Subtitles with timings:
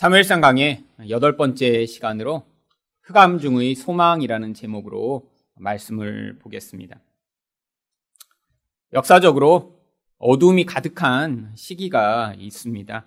[0.00, 2.42] 사무엘상 강의 여덟 번째 시간으로
[3.02, 6.98] 흑암 중의 소망이라는 제목으로 말씀을 보겠습니다.
[8.94, 9.78] 역사적으로
[10.16, 13.04] 어둠이 가득한 시기가 있습니다.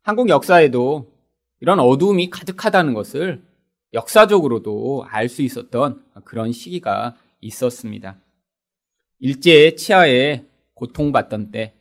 [0.00, 1.12] 한국 역사에도
[1.60, 3.44] 이런 어둠이 가득하다는 것을
[3.92, 8.16] 역사적으로도 알 수 있었던 그런 시기가 있었습니다.
[9.18, 11.74] 일제의 치하에 고통받던 때,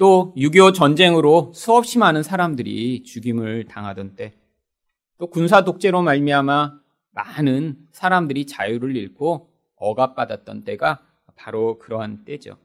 [0.00, 4.32] 또 6.25 전쟁으로 수없이 많은 사람들이 죽임을 당하던 때,
[5.18, 11.02] 또 군사 독재로 말미암아 많은 사람들이 자유를 잃고 억압받았던 때가
[11.36, 12.56] 바로 그러한 때죠.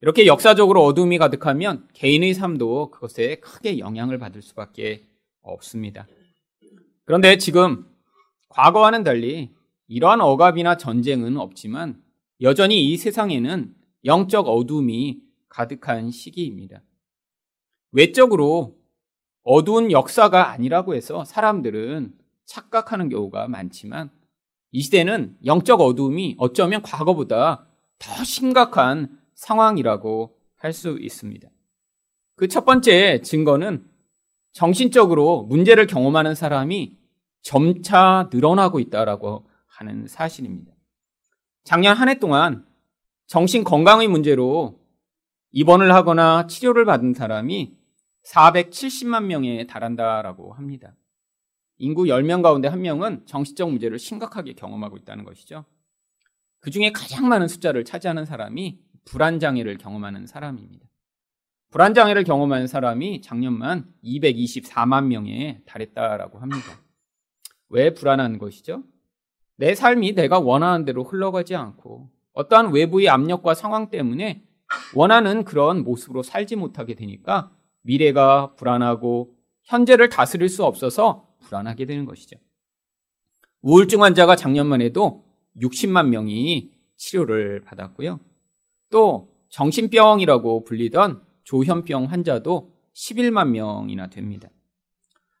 [0.00, 5.06] 이렇게 역사적으로 어둠이 가득하면 개인의 삶도 그것에 크게 영향을 받을 수밖에
[5.42, 6.08] 없습니다.
[7.04, 7.86] 그런데 지금
[8.48, 9.50] 과거와는 달리
[9.86, 12.02] 이러한 억압이나 전쟁은 없지만
[12.40, 16.82] 여전히 이 세상에는 영적 어둠이 가득한 시기입니다.
[17.92, 18.78] 외적으로
[19.42, 22.14] 어두운 역사가 아니라고 해서 사람들은
[22.46, 24.10] 착각하는 경우가 많지만
[24.70, 27.66] 이 시대는 영적 어두움이 어쩌면 과거보다
[27.98, 31.48] 더 심각한 상황이라고 할 수 있습니다.
[32.36, 33.84] 그 첫 번째 증거는
[34.52, 36.96] 정신적으로 문제를 경험하는 사람이
[37.42, 40.72] 점차 늘어나고 있다라고 하는 사실입니다.
[41.64, 42.64] 작년 한 해 동안
[43.26, 44.81] 정신 건강의 문제로
[45.52, 47.76] 입원을 하거나 치료를 받은 사람이
[48.24, 50.94] 470만 명에 달한다라고 합니다.
[51.78, 55.64] 인구 10명 가운데 한 명은 정신적 문제를 심각하게 경험하고 있다는 것이죠.
[56.60, 60.86] 그 중에 가장 많은 숫자를 차지하는 사람이 불안장애를 경험하는 사람입니다.
[61.70, 66.80] 불안장애를 경험한 사람이 작년만 224만 명에 달했다라고 합니다.
[67.68, 68.84] 왜 불안한 것이죠?
[69.56, 74.46] 내 삶이 내가 원하는 대로 흘러가지 않고 어떠한 외부의 압력과 상황 때문에
[74.94, 77.50] 원하는 그런 모습으로 살지 못하게 되니까
[77.82, 79.34] 미래가 불안하고
[79.64, 82.36] 현재를 다스릴 수 없어서 불안하게 되는 것이죠.
[83.62, 85.24] 우울증 환자가 작년만 해도
[85.60, 88.20] 60만 명이 치료를 받았고요.
[88.90, 94.48] 또 정신병이라고 불리던 조현병 환자도 11만 명이나 됩니다.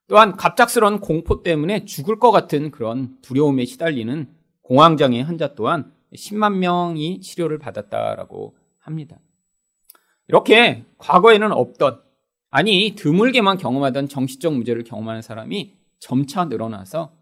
[0.08, 4.28] 또한 갑작스러운 공포 때문에 죽을 것 같은 그런 두려움에 시달리는
[4.62, 9.18] 공황장애 환자 또한 10만 명이 치료를 받았다라고 합니다.
[10.28, 12.00] 이렇게 과거에는 없던
[12.50, 17.12] 아니 드물게만 경험하던 정신적 문제를 경험하는 사람이 점차 늘어나서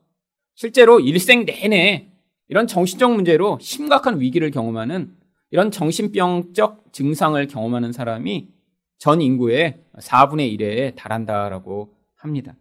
[0.54, 2.10] 실제로 일생 내내
[2.48, 5.16] 이런 정신적 문제로 심각한 위기를 경험하는
[5.50, 8.48] 이런 정신병적 증상을 경험하는 사람이
[8.98, 12.54] 전 인구의 4분의 1에 달한다라고 합니다.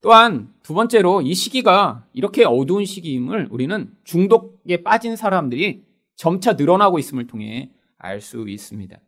[0.00, 7.26] 또한 두 번째로 이 시기가 이렇게 어두운 시기임을 우리는 중독에 빠진 사람들이 점차 늘어나고 있음을
[7.26, 8.98] 통해 알 수 있습니다.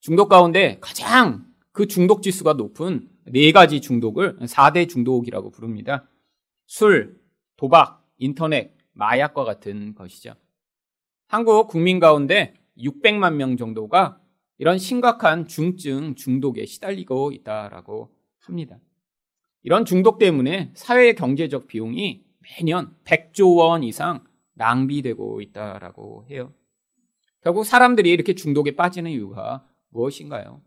[0.00, 6.08] 중독 가운데 가장 그 중독 지수가 높은 네 가지 중독을 4대 중독이라고 부릅니다.
[6.66, 7.20] 술,
[7.56, 10.34] 도박, 인터넷, 마약과 같은 것이죠.
[11.28, 14.20] 한국 국민 가운데 600만 명 정도가
[14.58, 18.78] 이런 심각한 중증 중독에 시달리고 있다라고 합니다.
[19.62, 26.52] 이런 중독 때문에 사회 경제적 비용이 매년 100조 원 이상 낭비되고 있다라고 해요.
[27.42, 30.62] 결국 사람들이 이렇게 중독에 빠지는 이유가 무엇인가요?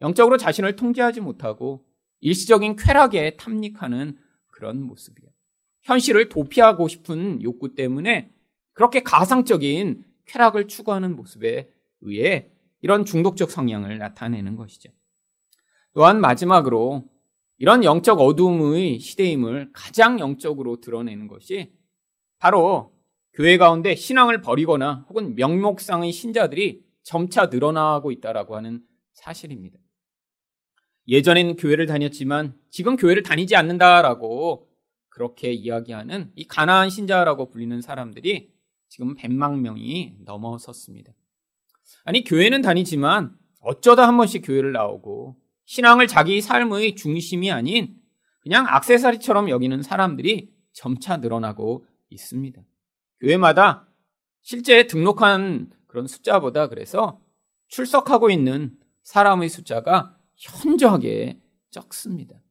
[0.00, 1.84] 영적으로 자신을 통제하지 못하고
[2.20, 4.16] 일시적인 쾌락에 탐닉하는
[4.48, 5.30] 그런 모습이에요.
[5.82, 8.32] 현실을 도피하고 싶은 욕구 때문에
[8.72, 11.70] 그렇게 가상적인 쾌락을 추구하는 모습에
[12.02, 14.90] 의해 이런 중독적 성향을 나타내는 것이죠.
[15.94, 17.08] 또한 마지막으로
[17.58, 21.72] 이런 영적 어둠의 시대임을 가장 영적으로 드러내는 것이
[22.38, 22.91] 바로
[23.34, 28.82] 교회 가운데 신앙을 버리거나 혹은 명목상의 신자들이 점차 늘어나고 있다라고 하는
[29.12, 29.78] 사실입니다.
[31.08, 34.68] 예전엔 교회를 다녔지만 지금 교회를 다니지 않는다라고
[35.08, 38.52] 그렇게 이야기하는 이 가나안 신자라고 불리는 사람들이
[38.88, 41.12] 지금 100만 명이 넘어섰습니다.
[42.04, 47.96] 아니 교회는 다니지만 어쩌다 한 번씩 교회를 나오고 신앙을 자기 삶의 중심이 아닌
[48.40, 52.62] 그냥 악세사리처럼 여기는 사람들이 점차 늘어나고 있습니다.
[53.22, 53.86] 교회마다
[54.40, 57.20] 실제 등록한 그런 숫자보다 그래서
[57.68, 61.40] 출석하고 있는 사람의 숫자가 현저하게
[61.70, 62.42] 적습니다.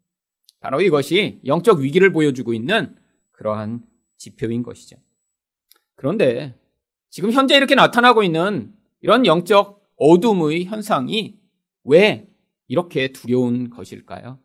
[0.62, 2.95] 바로 이것이 영적 위기를 보여주고 있는
[3.31, 3.83] 그러한
[4.18, 4.95] 지표인 것이죠.
[5.95, 6.57] 그런데
[7.09, 11.38] 지금 현재 이렇게 나타나고 있는 이런 영적 어둠의 현상이
[11.83, 12.29] 왜
[12.67, 14.39] 이렇게 두려운 것일까요?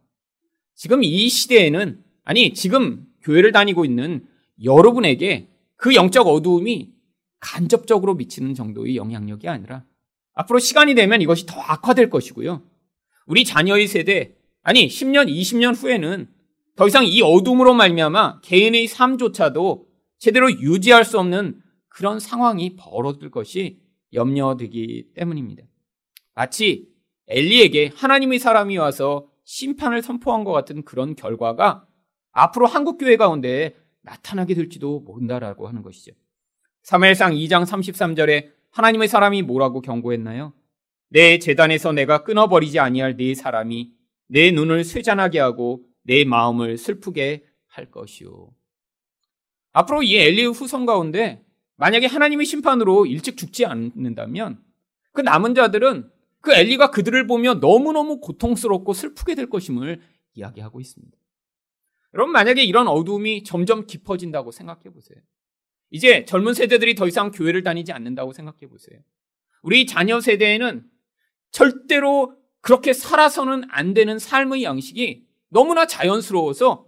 [0.74, 4.26] 지금 이 시대에는, 아니, 지금 교회를 다니고 있는
[4.62, 6.92] 여러분에게 그 영적 어두움이
[7.40, 9.84] 간접적으로 미치는 정도의 영향력이 아니라
[10.34, 12.62] 앞으로 시간이 되면 이것이 더 악화될 것이고요.
[13.26, 16.28] 우리 자녀의 세대, 아니 10년, 20년 후에는
[16.76, 19.86] 더 이상 이 어둠으로 말미암아 개인의 삶조차도
[20.18, 23.80] 제대로 유지할 수 없는 그런 상황이 벌어질 것이
[24.12, 25.64] 염려되기 때문입니다.
[26.34, 26.88] 마치
[27.28, 31.86] 엘리에게 하나님의 사람이 와서 심판을 선포한 것 같은 그런 결과가
[32.32, 33.74] 앞으로 한국 교회 가운데
[34.06, 36.12] 나타나게 될지도 모른다라고 하는 것이죠.
[36.84, 40.52] 3일상 2장 33절에 하나님의 사람이 뭐라고 경고했나요?
[41.08, 43.92] 내 재단에서 내가 끊어버리지 아니할 네 사람이
[44.28, 48.50] 내 눈을 쇠잔하게 하고 내 마음을 슬프게 할 것이요.
[49.72, 51.44] 앞으로 이 엘리의 후손 가운데
[51.76, 54.62] 만약에 하나님의 심판으로 일찍 죽지 않는다면
[55.12, 56.10] 그 남은 자들은
[56.40, 60.00] 그 엘리가 그들을 보며 너무너무 고통스럽고 슬프게 될 것임을
[60.34, 61.16] 이야기하고 있습니다.
[62.16, 65.18] 여러분 만약에 이런 어두움이 점점 깊어진다고 생각해 보세요.
[65.90, 68.98] 이제 젊은 세대들이 더 이상 교회를 다니지 않는다고 생각해 보세요.
[69.60, 70.82] 우리 자녀 세대에는
[71.50, 76.86] 절대로 그렇게 살아서는 안 되는 삶의 양식이 너무나 자연스러워서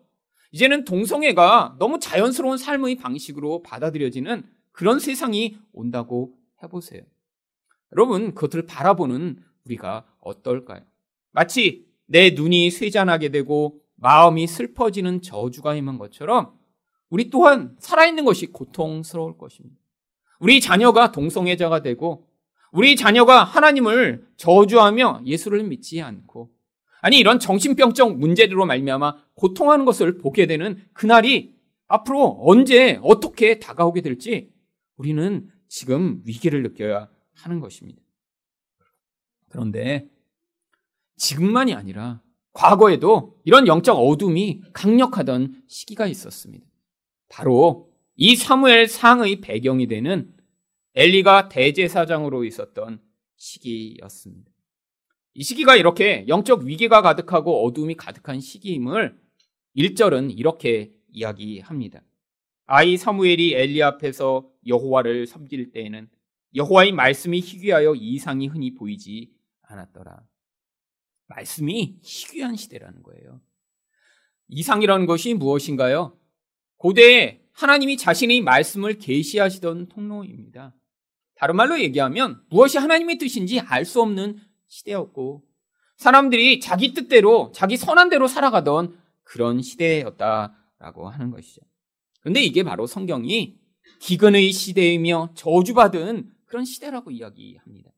[0.51, 7.03] 이제는 동성애가 너무 자연스러운 삶의 방식으로 받아들여지는 그런 세상이 온다고 해보세요.
[7.93, 10.81] 여러분, 그것을 바라보는 우리가 어떨까요?
[11.33, 16.53] 마치 내 눈이 쇠잔하게 되고 마음이 슬퍼지는 저주가 임한 것처럼
[17.11, 19.77] 우리 또한 살아있는 것이 고통스러울 것입니다.
[20.41, 22.29] 우리 자녀가 동성애자가 되고
[22.71, 26.51] 우리 자녀가 하나님을 저주하며 예수를 믿지 않고
[27.01, 31.57] 아니 이런 정신병적 문제로 말미암아 고통하는 것을 보게 되는 그날이
[31.87, 34.53] 앞으로 언제 어떻게 다가오게 될지
[34.97, 38.03] 우리는 지금 위기를 느껴야 하는 것입니다.
[39.49, 40.09] 그런데
[41.17, 42.21] 지금만이 아니라
[42.59, 46.67] 과거에도 이런 영적 어둠이 강력하던 시기가 있었습니다.
[47.29, 50.35] 바로 이 사무엘 상의 배경이 되는
[50.95, 53.01] 엘리가 대제사장으로 있었던
[53.37, 54.51] 시기였습니다.
[55.35, 59.17] 이 시기가 이렇게 영적 위기가 가득하고 어둠이 가득한 시기임을
[59.77, 62.03] 1절은 이렇게 이야기합니다.
[62.67, 66.09] 아이 사무엘이 엘리 앞에서 여호와를 섬길 때에는
[66.57, 69.31] 여호와의 말씀이 희귀하여 이상이 흔히 보이지
[69.63, 70.25] 않았더라.
[71.29, 73.41] 말씀이 희귀한 시대라는 거예요.
[74.49, 76.19] 이상이라는 것이 무엇인가요?
[76.77, 80.75] 고대에 하나님이 자신의 말씀을 계시하시던 통로입니다.
[81.35, 84.39] 다른 말로 얘기하면 무엇이 하나님의 뜻인지 알 수 없는
[84.69, 85.45] 시대였고
[85.97, 91.61] 사람들이 자기 뜻대로 자기 선한 대로 살아가던 그런 시대였다라고 하는 것이죠.
[92.21, 93.59] 근데 이게 바로 성경이
[94.01, 97.91] 기근의 시대이며 저주받은 그런 시대라고 이야기합니다.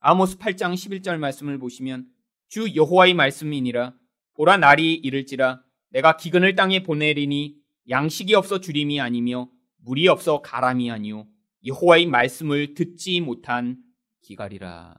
[0.00, 2.06] 아모스 8장 11절 말씀을 보시면
[2.52, 3.94] 주 여호와의 말씀이니라
[4.34, 7.56] 보라 날이 이를지라 내가 기근을 땅에 보내리니
[7.88, 11.26] 양식이 없어 주림이 아니며 물이 없어 가람이 아니요
[11.64, 13.78] 여호와의 말씀을 듣지 못한
[14.20, 14.94] 기갈이라.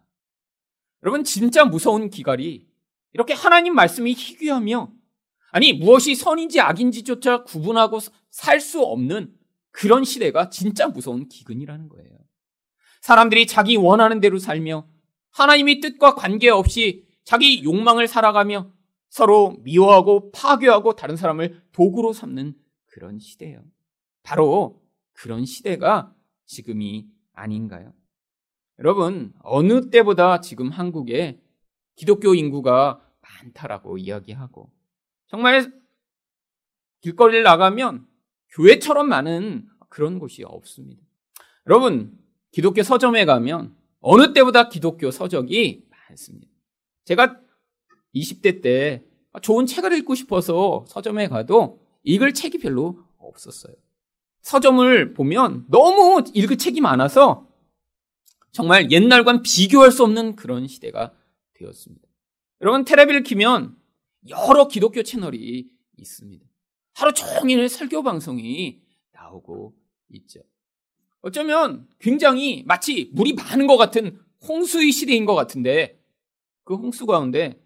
[1.04, 2.66] 여러분 진짜 무서운 기갈이
[3.14, 4.92] 이렇게 하나님 말씀이 희귀하며
[5.52, 8.00] 아니 무엇이 선인지 악인지조차 구분하고
[8.32, 9.32] 살 수 없는
[9.70, 12.18] 그런 시대가 진짜 무서운 기근이라는 거예요.
[13.02, 14.88] 사람들이 자기 원하는 대로 살며
[15.34, 18.72] 하나님의 뜻과 관계없이 자기 욕망을 살아가며
[19.10, 22.56] 서로 미워하고 파괴하고 다른 사람을 도구로 삼는
[22.86, 23.64] 그런 시대예요.
[24.24, 24.82] 바로
[25.14, 26.14] 그런 시대가
[26.46, 27.94] 지금이 아닌가요?
[28.80, 31.40] 여러분, 어느 때보다 지금 한국에
[31.96, 34.72] 기독교 인구가 많다라고 이야기하고,
[35.28, 35.72] 정말
[37.02, 38.08] 길거리를 나가면
[38.50, 41.04] 교회처럼 많은 그런 곳이 없습니다.
[41.68, 42.18] 여러분,
[42.52, 46.53] 기독교 서점에 가면 어느 때보다 기독교 서적이 많습니다.
[47.06, 47.40] 제가
[48.16, 49.04] 20대 때
[49.42, 53.74] 좋은 책을 읽고 싶어서 서점에 가도 읽을 책이 별로 없었어요.
[54.42, 57.48] 서점을 보면 너무 읽을 책이 많아서
[58.52, 61.14] 정말 옛날과는 비교할 수 없는 그런 시대가
[61.54, 62.08] 되었습니다.
[62.62, 63.76] 여러분 테레비를 키면
[64.30, 66.46] 여러 기독교 채널이 있습니다.
[66.94, 68.82] 하루 종일 설교 방송이
[69.12, 69.74] 나오고
[70.10, 70.42] 있죠.
[71.22, 76.03] 어쩌면 굉장히 마치 물이 많은 것 같은 홍수의 시대인 것 같은데
[76.64, 77.62] 그 홍수 가운데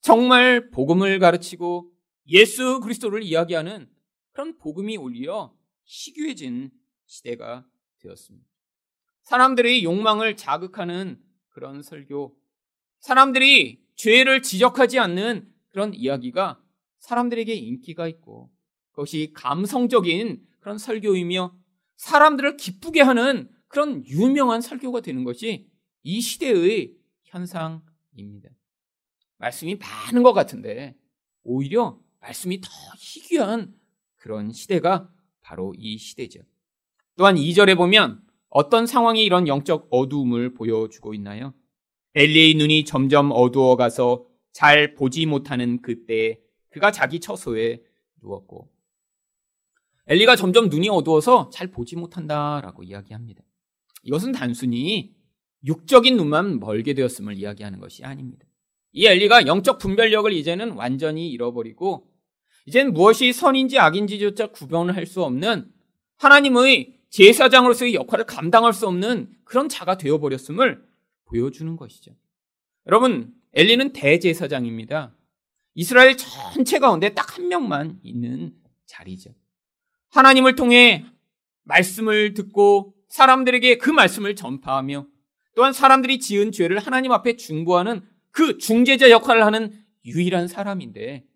[0.00, 1.90] 정말 복음을 가르치고
[2.28, 3.88] 예수 그리스도를 이야기하는
[4.32, 5.54] 그런 복음이 오히려
[5.84, 6.70] 희귀해진
[7.06, 7.66] 시대가
[8.00, 8.46] 되었습니다.
[9.22, 11.20] 사람들의 욕망을 자극하는
[11.50, 12.36] 그런 설교,
[13.00, 16.62] 사람들이 죄를 지적하지 않는 그런 이야기가
[17.00, 18.50] 사람들에게 인기가 있고
[18.90, 21.56] 그것이 감성적인 그런 설교이며
[21.96, 25.68] 사람들을 기쁘게 하는 그런 유명한 설교가 되는 것이
[26.02, 26.94] 이 시대의
[27.24, 27.82] 현상
[28.14, 28.48] 입니다.
[29.38, 30.96] 말씀이 많은 것 같은데
[31.42, 33.74] 오히려 말씀이 더 희귀한
[34.16, 36.40] 그런 시대가 바로 이 시대죠.
[37.16, 41.54] 또한 2절에 보면 어떤 상황이 이런 영적 어두움을 보여주고 있나요?
[42.14, 46.40] 엘리의 눈이 점점 어두워 가서 잘 보지 못하는 그때
[46.70, 47.82] 그가 자기 처소에
[48.22, 48.70] 누웠고
[50.06, 53.42] 엘리가 점점 눈이 어두워서 잘 보지 못한다라고 이야기합니다.
[54.02, 55.14] 이것은 단순히
[55.64, 58.46] 육적인 눈만 멀게 되었음을 이야기하는 것이 아닙니다.
[58.92, 62.08] 이 엘리가 영적 분별력을 이제는 완전히 잃어버리고
[62.66, 65.70] 이젠 무엇이 선인지 악인지조차 구별을 할 수 없는
[66.18, 70.84] 하나님의 제사장으로서의 역할을 감당할 수 없는 그런 자가 되어버렸음을
[71.24, 72.12] 보여주는 것이죠.
[72.86, 75.14] 여러분, 엘리는 대제사장입니다.
[75.74, 78.52] 이스라엘 전체 가운데 딱 한 명만 있는
[78.86, 79.30] 자리죠.
[80.10, 81.06] 하나님을 통해
[81.64, 85.06] 말씀을 듣고 사람들에게 그 말씀을 전파하며
[85.54, 89.72] 또한 사람들이 지은 죄를 하나님 앞에 중보하는 그 중재자 역할을 하는
[90.04, 91.26] 유일한 사람인데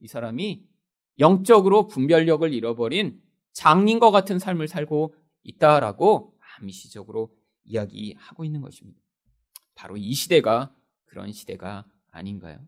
[0.00, 0.64] 이 사람이
[1.18, 3.20] 영적으로 분별력을 잃어버린
[3.52, 7.30] 장님과 같은 삶을 살고 있다라고 암시적으로
[7.64, 9.00] 이야기하고 있는 것입니다.
[9.74, 10.74] 바로 이 시대가
[11.06, 12.58] 그런 시대가 아닌가요?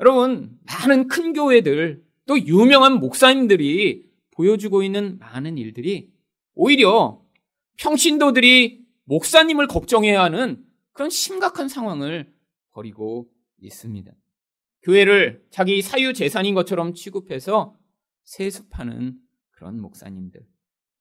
[0.00, 6.10] 여러분, 많은 큰 교회들, 또 유명한 목사님들이 보여주고 있는 많은 일들이
[6.54, 7.22] 오히려
[7.78, 12.32] 평신도들이 목사님을 걱정해야 하는 그런 심각한 상황을
[12.72, 13.28] 벌이고
[13.60, 14.12] 있습니다.
[14.82, 17.76] 교회를 자기 사유 재산인 것처럼 취급해서
[18.24, 19.18] 세습하는
[19.50, 20.44] 그런 목사님들.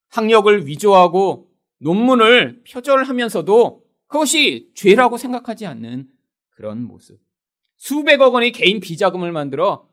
[0.10, 6.10] 학력을 위조하고 논문을 표절하면서도 그것이 죄라고 생각하지 않는
[6.50, 7.20] 그런 모습.
[7.78, 9.90] 수백억 원의 개인 비자금을 만들어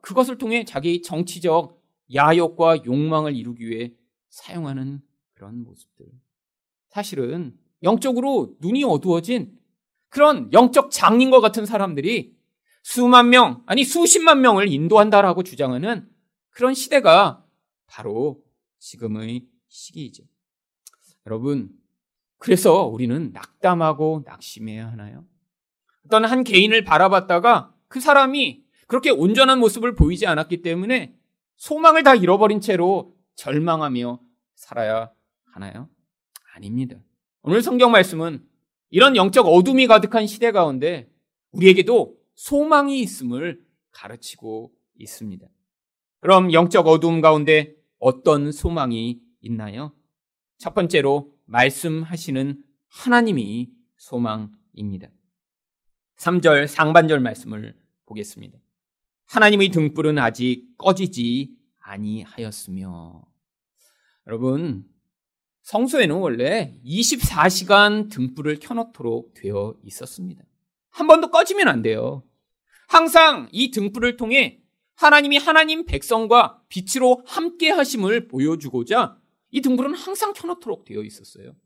[0.00, 1.82] 그것을 통해 자기 정치적
[2.14, 3.92] 야욕과 욕망을 이루기 위해
[4.28, 5.00] 사용하는
[5.32, 6.06] 그런 모습들.
[6.94, 9.58] 사실은 영적으로 눈이 어두워진
[10.10, 12.36] 그런 영적 장님과 같은 사람들이
[12.84, 16.08] 수만 명, 아니 수십만 명을 인도한다라고 주장하는
[16.50, 17.44] 그런 시대가
[17.86, 18.40] 바로
[18.78, 20.22] 지금의 시기이죠.
[21.26, 21.70] 여러분,
[22.38, 25.24] 그래서 우리는 낙담하고 낙심해야 하나요?
[26.06, 31.16] 어떤 한 개인을 바라봤다가 그 사람이 그렇게 온전한 모습을 보이지 않았기 때문에
[31.56, 34.20] 소망을 다 잃어버린 채로 절망하며
[34.54, 35.10] 살아야
[35.50, 35.88] 하나요?
[36.54, 36.96] 아닙니다.
[37.42, 38.46] 오늘 성경 말씀은
[38.90, 41.10] 이런 영적 어둠이 가득한 시대 가운데
[41.50, 45.46] 우리에게도 소망이 있음을 가르치고 있습니다.
[46.20, 49.92] 그럼 영적 어둠 가운데 어떤 소망이 있나요?
[50.58, 55.08] 첫 번째로 말씀하시는 하나님이 소망입니다.
[56.18, 58.58] 3절 상반절 말씀을 보겠습니다.
[59.26, 63.24] 하나님의 등불은 아직 꺼지지 아니하였으며
[64.28, 64.93] 여러분
[65.64, 70.44] 성소에는 원래 24시간 등불을 켜놓도록 되어 있었습니다.
[70.90, 72.22] 한 번도 꺼지면 안 돼요.
[72.86, 74.60] 항상 이 등불을 통해
[74.94, 79.18] 하나님이 하나님 백성과 빛으로 함께 하심을 보여주고자
[79.50, 81.56] 이 등불은 항상 켜놓도록 되어 있었어요.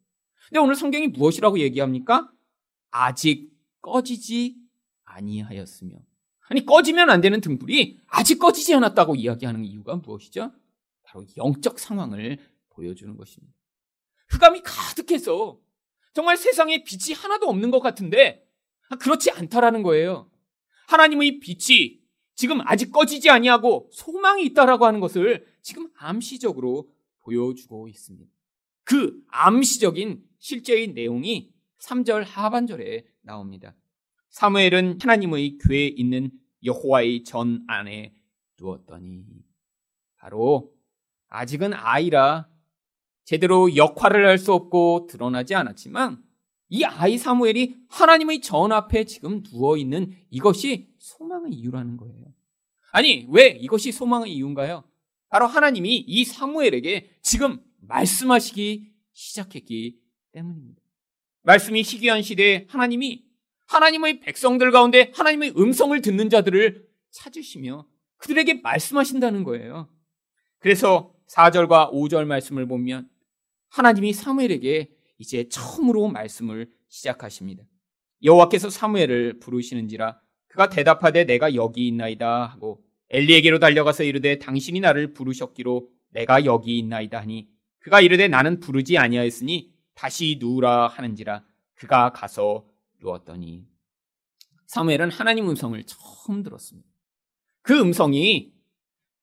[0.49, 2.31] 근데 오늘 성경이 무엇이라고 얘기합니까?
[2.91, 3.51] 아직
[3.83, 4.57] 꺼지지
[5.05, 5.97] 아니하였으며.
[6.49, 10.53] 아니, 꺼지면 안 되는 등불이 아직 꺼지지 않았다고 이야기하는 이유가 무엇이죠?
[11.03, 12.39] 바로 영적 상황을
[12.71, 13.58] 보여주는 것입니다.
[14.39, 15.59] 흑암이 가득해서
[16.15, 18.47] 정말 세상에 빛이 하나도 없는 것 같은데
[19.01, 20.31] 그렇지 않다라는 거예요.
[20.87, 22.01] 하나님의 빛이
[22.35, 26.89] 지금 아직 꺼지지 아니하고 소망이 있다라고 하는 것을 지금 암시적으로
[27.21, 28.31] 보여주고 있습니다.
[28.85, 33.75] 그 암시적인 실제의 내용이 3절 하반절에 나옵니다.
[34.31, 36.31] 사무엘은 하나님의 교회에 있는
[36.65, 38.15] 여호와의 전 안에
[38.57, 39.25] 두었더니
[40.17, 40.73] 바로
[41.29, 42.49] 아직은 아이라
[43.29, 46.23] 제대로 역할을 할 수 없고 드러나지 않았지만
[46.71, 52.25] 이 아이 사무엘이 하나님의 전 앞에 지금 누워 있는 이것이 소망의 이유라는 거예요.
[52.91, 54.83] 아니, 왜 이것이 소망의 이유인가요?
[55.29, 59.99] 바로 하나님이 이 사무엘에게 지금 말씀하시기 시작했기
[60.33, 60.81] 때문입니다.
[61.43, 63.27] 말씀이 희귀한 시대에 하나님이
[63.67, 69.91] 하나님의 백성들 가운데 하나님의 음성을 듣는 자들을 찾으시며 그들에게 말씀하신다는 거예요.
[70.61, 73.11] 그래서 4절과 5절 말씀을 보면
[73.69, 77.65] 하나님이 사무엘에게 이제 처음으로 말씀을 시작하십니다.
[78.23, 85.89] 여호와께서 사무엘을 부르시는지라 그가 대답하되 내가 여기 있나이다 하고 엘리에게로 달려가서 이르되 당신이 나를 부르셨기로
[86.11, 87.49] 내가 여기 있나이다 하니
[87.79, 91.45] 그가 이르되 나는 부르지 아니하였으니 다시 누우라 하는지라
[91.75, 92.67] 그가 가서
[93.01, 93.67] 누웠더니
[94.67, 96.89] 사무엘은 하나님 음성을 처음 들었습니다.
[97.63, 98.53] 그 음성이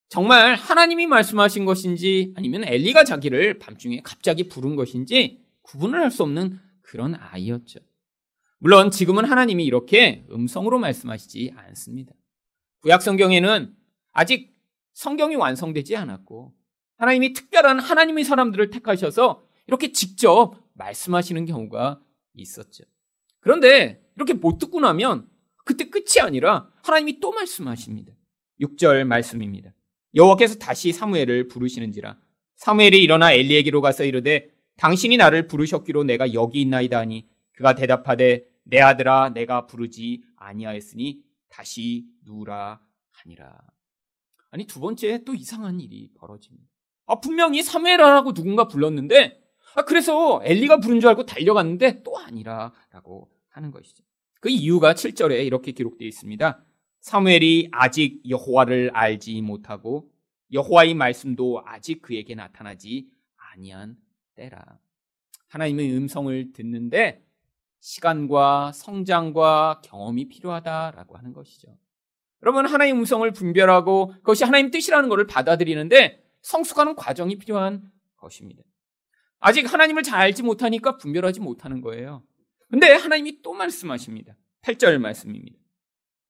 [0.10, 6.60] 정말 하나님이 말씀하신 것인지 아니면 엘리가 자기를 밤중에 갑자기 부른 것인지 구분을 할 수 없는
[6.82, 7.80] 그런 아이였죠.
[8.60, 12.14] 물론 지금은 하나님이 이렇게 음성으로 말씀하시지 않습니다.
[12.82, 13.76] 구약 성경에는
[14.14, 14.56] 아직
[14.94, 16.54] 성경이 완성되지 않았고
[16.98, 22.00] 하나님이 특별한 하나님의 사람들을 택하셔서 이렇게 직접 말씀하시는 경우가
[22.36, 22.84] 있었죠.
[23.40, 25.28] 그런데 이렇게 못 듣고 나면
[25.66, 28.14] 그때 끝이 아니라 하나님이 또 말씀하십니다.
[28.62, 29.74] 6절 말씀입니다.
[30.16, 32.18] 여호와께서 다시 사무엘을 부르시는지라
[32.56, 38.80] 사무엘이 일어나 엘리에게로 가서 이르되 당신이 나를 부르셨기로 내가 여기 있나이다 하니 그가 대답하되 내
[38.80, 42.82] 아들아 내가 부르지 아니하였으니 다시 누라
[43.12, 43.58] 하니라.
[44.52, 46.68] 아니 두 번째 또 이상한 일이 벌어집니다.
[47.08, 49.42] 아 분명히 사무엘아라고 누군가 불렀는데
[49.76, 54.04] 아 그래서 엘리가 부른 줄 알고 달려갔는데 또 아니라라고 하는 것이죠.
[54.40, 56.64] 그 이유가 7절에 이렇게 기록되어 있습니다.
[57.06, 60.10] 사무엘이 아직 여호와를 알지 못하고
[60.52, 63.96] 여호와의 말씀도 아직 그에게 나타나지 아니한
[64.34, 64.80] 때라.
[65.50, 67.24] 하나님의 음성을 듣는데
[67.80, 71.78] 시간과 성장과 경험이 필요하다라고 하는 것이죠.
[72.42, 77.84] 여러분 하나님의 음성을 분별하고 그것이 하나님 뜻이라는 것을 받아들이는데 성숙하는 과정이 필요한
[78.18, 78.64] 것입니다.
[79.38, 82.24] 아직 하나님을 잘 알지 못하니까 분별하지 못하는 거예요.
[82.72, 84.36] 근데 하나님이 또 말씀하십니다.
[84.64, 85.65] 8절 말씀입니다.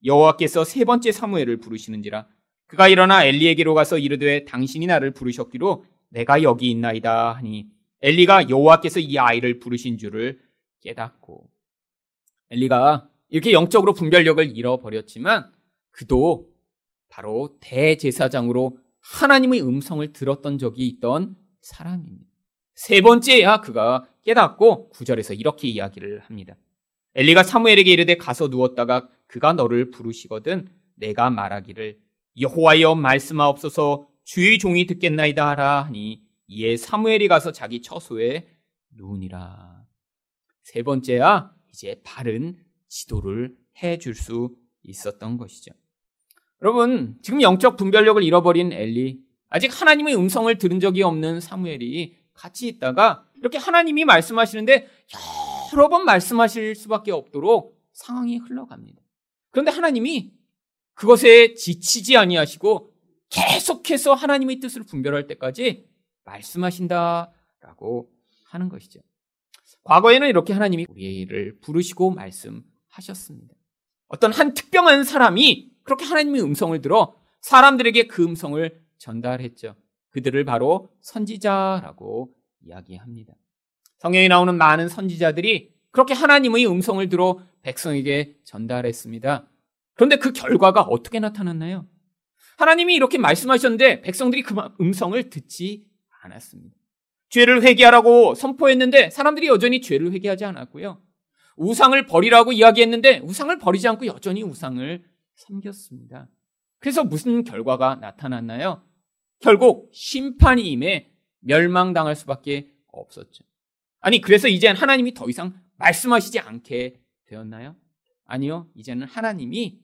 [0.04, 2.28] 여호와께서 세 번째 사무엘을 부르시는지라
[2.68, 7.68] 그가 일어나 엘리에게로 가서 이르되 당신이 나를 부르셨기로 내가 여기 있나이다 하니
[8.02, 10.40] 엘리가 여호와께서 이 아이를 부르신 줄을
[10.82, 11.50] 깨닫고
[12.52, 15.52] 엘리가 이렇게 영적으로 분별력을 잃어버렸지만
[15.92, 16.50] 그도
[17.10, 22.26] 바로 대제사장으로 하나님의 음성을 들었던 적이 있던 사람입니다.
[22.76, 26.56] 세 번째야 그가 깨닫고 구절에서 이렇게 이야기를 합니다.
[27.16, 32.00] 엘리가 사무엘에게 이르되 가서 누웠다가 그가 너를 부르시거든 내가 말하기를
[32.40, 38.48] 여호와여 말씀하옵소서 주의 종이 듣겠나이다 하라 하니 이에 사무엘이 가서 자기 처소에
[38.92, 39.86] 누우니라.
[40.64, 45.72] 세 번째야 이제 바른 지도를 해줄 수 있었던 것이죠.
[46.62, 53.28] 여러분, 지금 영적 분별력을 잃어버린 엘리, 아직 하나님의 음성을 들은 적이 없는 사무엘이 같이 있다가
[53.36, 54.88] 이렇게 하나님이 말씀하시는데
[55.74, 59.05] 여러 번 말씀하실 수밖에 없도록 상황이 흘러갑니다.
[59.56, 60.34] 그런데 하나님이
[60.96, 62.92] 그것에 지치지 아니하시고
[63.30, 65.88] 계속해서 하나님의 뜻을 분별할 때까지
[66.26, 68.12] 말씀하신다라고
[68.50, 69.00] 하는 것이죠.
[69.84, 73.56] 과거에는 이렇게 하나님이 우리를 부르시고 말씀하셨습니다.
[74.08, 79.78] 어떤 한 특정한 사람이 그렇게 하나님의 음성을 들어 사람들에게 그 음성을 전달했죠.
[80.10, 83.34] 그들을 바로 선지자라고 이야기합니다.
[84.00, 89.50] 성경에 나오는 많은 선지자들이 그렇게 하나님의 음성을 들어 백성에게 전달했습니다.
[89.94, 91.88] 그런데 그 결과가 어떻게 나타났나요?
[92.58, 95.86] 하나님이 이렇게 말씀하셨는데 백성들이 그 음성을 듣지
[96.22, 96.76] 않았습니다.
[97.30, 101.02] 죄를 회개하라고 선포했는데 사람들이 여전히 죄를 회개하지 않았고요.
[101.56, 105.02] 우상을 버리라고 이야기했는데 우상을 버리지 않고 여전히 우상을
[105.36, 106.28] 섬겼습니다.
[106.80, 108.84] 그래서 무슨 결과가 나타났나요?
[109.40, 113.46] 결국 심판이 임해 멸망당할 수밖에 없었죠.
[114.02, 117.76] 아니, 그래서 이젠 하나님이 더 이상 말씀하시지 않게 되었나요?
[118.26, 118.70] 아니요.
[118.76, 119.80] 이제는 하나님이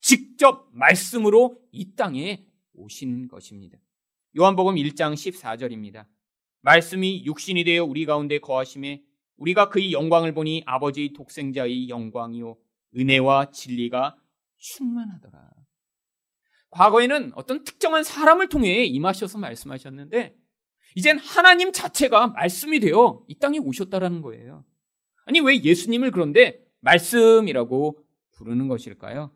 [0.00, 3.78] 직접 말씀으로 이 땅에 오신 것입니다.
[4.36, 6.06] 요한복음 1장 14절입니다.
[6.62, 9.02] 말씀이 육신이 되어 우리 가운데 거하심에
[9.36, 12.56] 우리가 그의 영광을 보니 아버지의 독생자의 영광이요
[12.96, 14.16] 은혜와 진리가
[14.58, 15.50] 충만하더라.
[16.70, 20.34] 과거에는 어떤 특정한 사람을 통해 임하셔서 말씀하셨는데
[20.94, 24.64] 이젠 하나님 자체가 말씀이 되어 이 땅에 오셨다라는 거예요.
[25.24, 27.98] 아니 왜 예수님을 그런데 말씀이라고
[28.32, 29.30] 부르는 것일까요?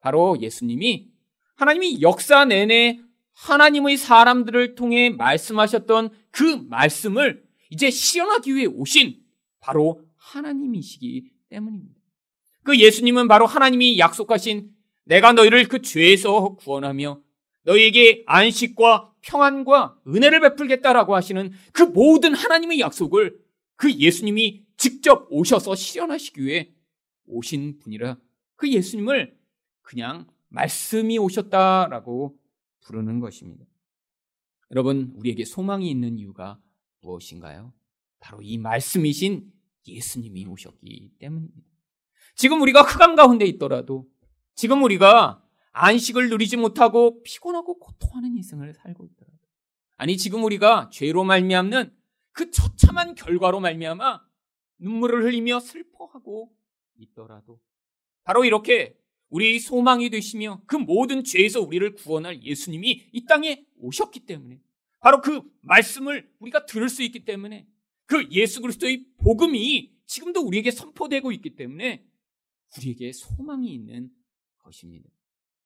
[0.00, 1.08] 바로 예수님이
[1.56, 3.00] 하나님이 역사 내내
[3.32, 9.20] 하나님의 사람들을 통해 말씀하셨던 그 말씀을 이제 실현하기 위해 오신
[9.60, 12.00] 바로 하나님이시기 때문입니다.
[12.62, 14.70] 그 예수님은 바로 하나님이 약속하신
[15.04, 17.20] 내가 너희를 그 죄에서 구원하며
[17.64, 23.38] 너희에게 안식과 평안과 은혜를 베풀겠다라고 하시는 그 모든 하나님의 약속을
[23.76, 26.72] 그 예수님이 직접 오셔서 실현하시기 위해
[27.26, 28.16] 오신 분이라
[28.56, 29.38] 그 예수님을
[29.82, 32.38] 그냥 말씀이 오셨다라고
[32.80, 33.66] 부르는 것입니다.
[34.70, 36.60] 여러분, 우리에게 소망이 있는 이유가
[37.00, 37.72] 무엇인가요?
[38.20, 39.52] 바로 이 말씀이신
[39.86, 41.68] 예수님이 오셨기 때문입니다.
[42.34, 44.08] 지금 우리가 흑암 가운데 있더라도
[44.54, 49.38] 지금 우리가 안식을 누리지 못하고 피곤하고 고통하는 인생을 살고 있더라도
[49.96, 51.92] 아니 지금 우리가 죄로 말미암는
[52.32, 54.27] 그 처참한 결과로 말미암아
[54.78, 56.52] 눈물을 흘리며 슬퍼하고
[56.96, 57.60] 있더라도
[58.24, 58.98] 바로 이렇게
[59.30, 64.60] 우리의 소망이 되시며 그 모든 죄에서 우리를 구원할 예수님이 이 땅에 오셨기 때문에
[65.00, 67.66] 바로 그 말씀을 우리가 들을 수 있기 때문에
[68.06, 72.04] 그 예수 그리스도의 복음이 지금도 우리에게 선포되고 있기 때문에
[72.78, 74.10] 우리에게 소망이 있는
[74.58, 75.08] 것입니다.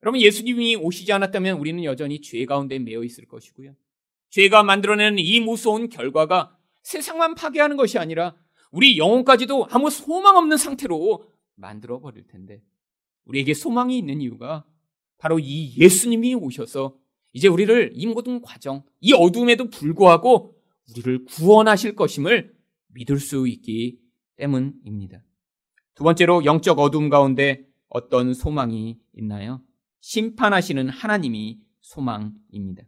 [0.02, 3.76] 여러분 예수님이 오시지 않았다면 우리는 여전히 죄 가운데 매여 있을 것이고요.
[4.30, 8.36] 죄가 만들어내는 이 무서운 결과가 세상만 파괴하는 것이 아니라
[8.72, 12.62] 우리 영혼까지도 아무 소망 없는 상태로 만들어 버릴 텐데
[13.26, 14.64] 우리에게 소망이 있는 이유가
[15.18, 16.96] 바로 이 예수님이 오셔서
[17.32, 20.56] 이제 우리를 이 모든 과정, 이 어둠에도 불구하고
[20.90, 22.54] 우리를 구원하실 것임을
[22.88, 23.98] 믿을 수 있기
[24.36, 25.22] 때문입니다.
[25.94, 29.62] 두 번째로 영적 어둠 가운데 어떤 소망이 있나요?
[30.00, 32.82] 심판하시는 하나님이 소망입니다.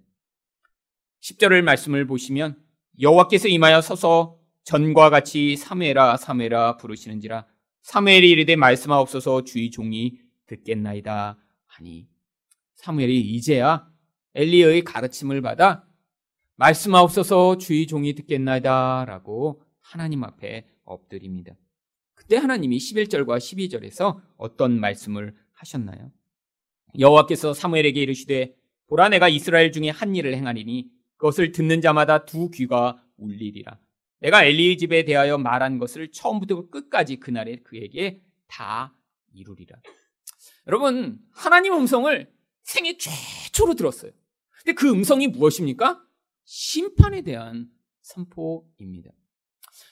[1.22, 2.60] 10절을 말씀을 보시면
[3.00, 7.46] 여호와께서 임하여 서서 전과 같이 사무엘아 사무엘아 부르시는지라
[7.82, 12.08] 사무엘이 이르되 말씀하옵소서 주의 종이 듣겠나이다 하니
[12.74, 13.86] 사무엘이 이제야
[14.34, 15.86] 엘리의 가르침을 받아
[16.56, 21.54] 말씀하옵소서 주의 종이 듣겠나이다 라고 하나님 앞에 엎드립니다.
[22.14, 26.10] 그때 하나님이 11절과 12절에서 어떤 말씀을 하셨나요?
[26.98, 28.54] 여호와께서 사무엘에게 이르시되
[28.86, 33.78] 보라 내가 이스라엘 중에 한 일을 행하리니 그것을 듣는 자마다 두 귀가 울리리라.
[34.24, 38.96] 내가 엘리의 집에 대하여 말한 것을 처음부터 끝까지 그날에 그에게 다
[39.34, 39.76] 이루리라.
[40.66, 42.32] 여러분, 하나님 음성을
[42.62, 44.12] 생애 최초로 들었어요.
[44.62, 46.02] 근데 그 음성이 무엇입니까?
[46.44, 47.68] 심판에 대한
[48.00, 49.10] 선포입니다.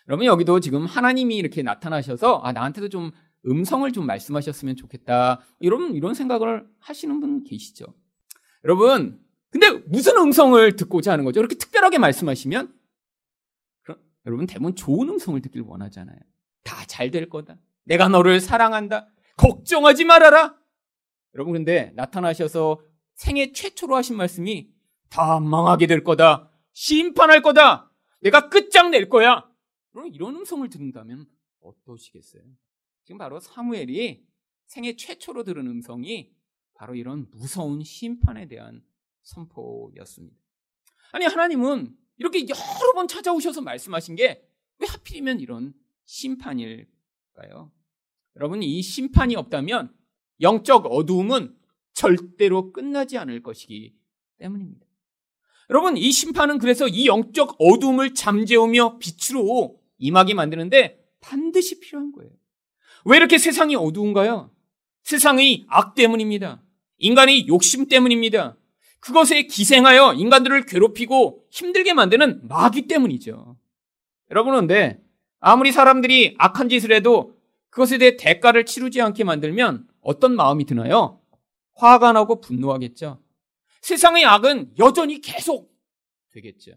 [0.09, 3.11] 여러분, 여기도 지금 하나님이 이렇게 나타나셔서, 아, 나한테도 좀
[3.47, 5.42] 음성을 좀 말씀하셨으면 좋겠다.
[5.61, 7.85] 이런, 이런 생각을 하시는 분 계시죠.
[8.64, 11.40] 여러분, 근데 무슨 음성을 듣고자 하는 거죠?
[11.40, 12.81] 이렇게 특별하게 말씀하시면,
[14.27, 16.19] 여러분, 대부분 좋은 음성을 듣길 원하잖아요.
[16.65, 17.59] 다 잘 될 거다.
[17.85, 19.09] 내가 너를 사랑한다.
[19.37, 20.57] 걱정하지 말아라.
[21.35, 22.81] 여러분, 근데 나타나셔서
[23.15, 24.71] 생애 최초로 하신 말씀이
[25.09, 26.51] 다 망하게 될 거다.
[26.73, 27.91] 심판할 거다.
[28.21, 29.49] 내가 끝장낼 거야.
[29.93, 31.27] 그럼 이런 음성을 듣는다면
[31.61, 32.43] 어떠시겠어요?
[33.05, 34.25] 지금 바로 사무엘이
[34.67, 36.33] 생애 최초로 들은 음성이
[36.75, 38.83] 바로 이런 무서운 심판에 대한
[39.23, 40.37] 선포였습니다.
[41.13, 45.73] 아니, 하나님은 이렇게 여러 번 찾아오셔서 말씀하신 게 왜 하필이면 이런
[46.05, 47.71] 심판일까요?
[48.37, 49.95] 여러분, 이 심판이 없다면
[50.41, 51.57] 영적 어두움은
[51.95, 53.95] 절대로 끝나지 않을 것이기
[54.39, 54.85] 때문입니다.
[55.71, 62.33] 여러분, 이 심판은 그래서 이 영적 어둠을 잠재우며 빛으로 임하게 만드는데 반드시 필요한 거예요.
[63.05, 64.51] 왜 이렇게 세상이 어두운가요?
[65.05, 66.61] 세상의 악 때문입니다.
[66.99, 68.57] 인간의 욕심 때문입니다.
[69.03, 73.57] 그것에 기생하여 인간들을 괴롭히고 힘들게 만드는 마귀 때문이죠.
[74.31, 75.03] 여러분, 근데
[75.41, 77.37] 아무리 사람들이 악한 짓을 해도
[77.71, 81.21] 그것에 대해 대가를 치르지 않게 만들면 어떤 마음이 드나요?
[81.75, 83.21] 화가 나고 분노하겠죠.
[83.81, 85.77] 세상의 악은 여전히 계속
[86.31, 86.71] 되겠죠.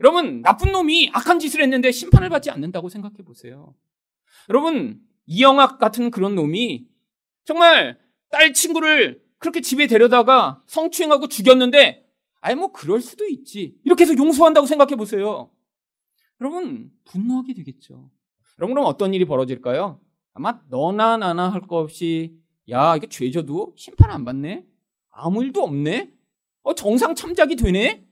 [0.00, 3.74] 여러분, 나쁜 놈이 악한 짓을 했는데 심판을 받지 않는다고 생각해 보세요.
[4.48, 6.86] 여러분, 이영학 같은 그런 놈이
[7.44, 7.98] 정말
[8.30, 12.04] 딸 친구를 그렇게 집에 데려다가 성추행하고 죽였는데,
[12.40, 13.76] 아예 뭐 그럴 수도 있지.
[13.84, 15.50] 이렇게 해서 용서한다고 생각해 보세요.
[16.40, 18.10] 여러분, 분노하게 되겠죠.
[18.58, 20.00] 여러분, 그럼 어떤 일이 벌어질까요?
[20.34, 22.36] 아마 너나 나나 할 거 없이,
[22.70, 24.66] 야, 이게 죄져도 심판 안 받네?
[25.10, 26.12] 아무 일도 없네?
[26.62, 28.04] 어, 정상 참작이 되네?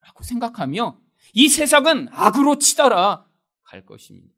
[0.00, 0.98] 라고 생각하며
[1.34, 3.26] 이 세상은 악으로 치달아
[3.62, 4.34] 갈 것입니다.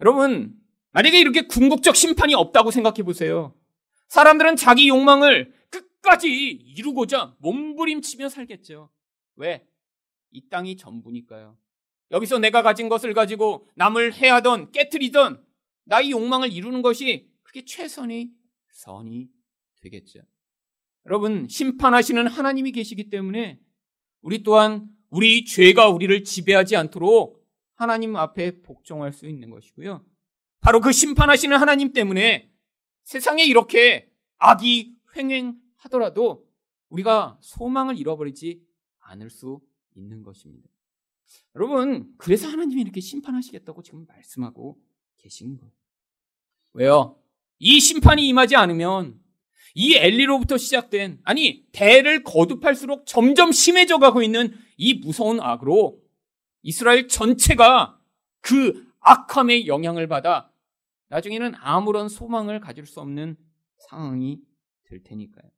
[0.00, 0.54] 여러분,
[0.92, 3.54] 만약에 이렇게 궁극적 심판이 없다고 생각해 보세요.
[4.08, 8.90] 사람들은 자기 욕망을 끝까지 이루고자 몸부림치며 살겠죠.
[9.36, 9.66] 왜?
[10.30, 11.56] 이 땅이 전부니까요.
[12.10, 15.44] 여기서 내가 가진 것을 가지고 남을 해하던 깨뜨리던
[15.84, 18.30] 나의 욕망을 이루는 것이 그게 최선의
[18.70, 19.28] 선이
[19.80, 20.20] 되겠죠.
[21.06, 23.58] 여러분, 심판하시는 하나님이 계시기 때문에
[24.20, 27.42] 우리 또한 우리 죄가 우리를 지배하지 않도록
[27.74, 30.04] 하나님 앞에 복종할 수 있는 것이고요.
[30.60, 32.50] 바로 그 심판하시는 하나님 때문에
[33.08, 36.46] 세상에 이렇게 악이 횡행하더라도
[36.90, 38.62] 우리가 소망을 잃어버리지
[38.98, 39.62] 않을 수
[39.96, 40.68] 있는 것입니다.
[41.54, 44.78] 여러분, 그래서 하나님이 이렇게 심판하시겠다고 지금 말씀하고
[45.16, 45.72] 계신 거예요.
[46.74, 47.18] 왜요?
[47.58, 49.18] 이 심판이 임하지 않으면
[49.74, 55.98] 이 엘리로부터 시작된 아니 대를 거듭할수록 점점 심해져 가고 있는 이 무서운 악으로
[56.60, 57.98] 이스라엘 전체가
[58.42, 60.52] 그 악함의 영향을 받아
[61.08, 63.36] 나중에는 아무런 소망을 가질 수 없는
[63.88, 64.40] 상황이
[64.84, 65.50] 될 테니까요.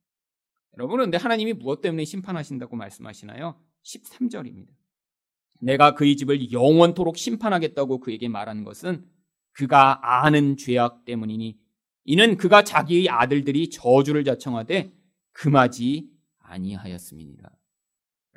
[0.77, 3.61] 여러분, 그런데 하나님이 무엇 때문에 심판하신다고 말씀하시나요?
[3.83, 4.69] 13절입니다.
[5.61, 9.07] 내가 그의 집을 영원토록 심판하겠다고 그에게 말한 것은
[9.53, 11.59] 그가 아는 죄악 때문이니
[12.05, 14.93] 이는 그가 자기의 아들들이 저주를 자청하되
[15.33, 17.51] 금하지 아니하였음이니라.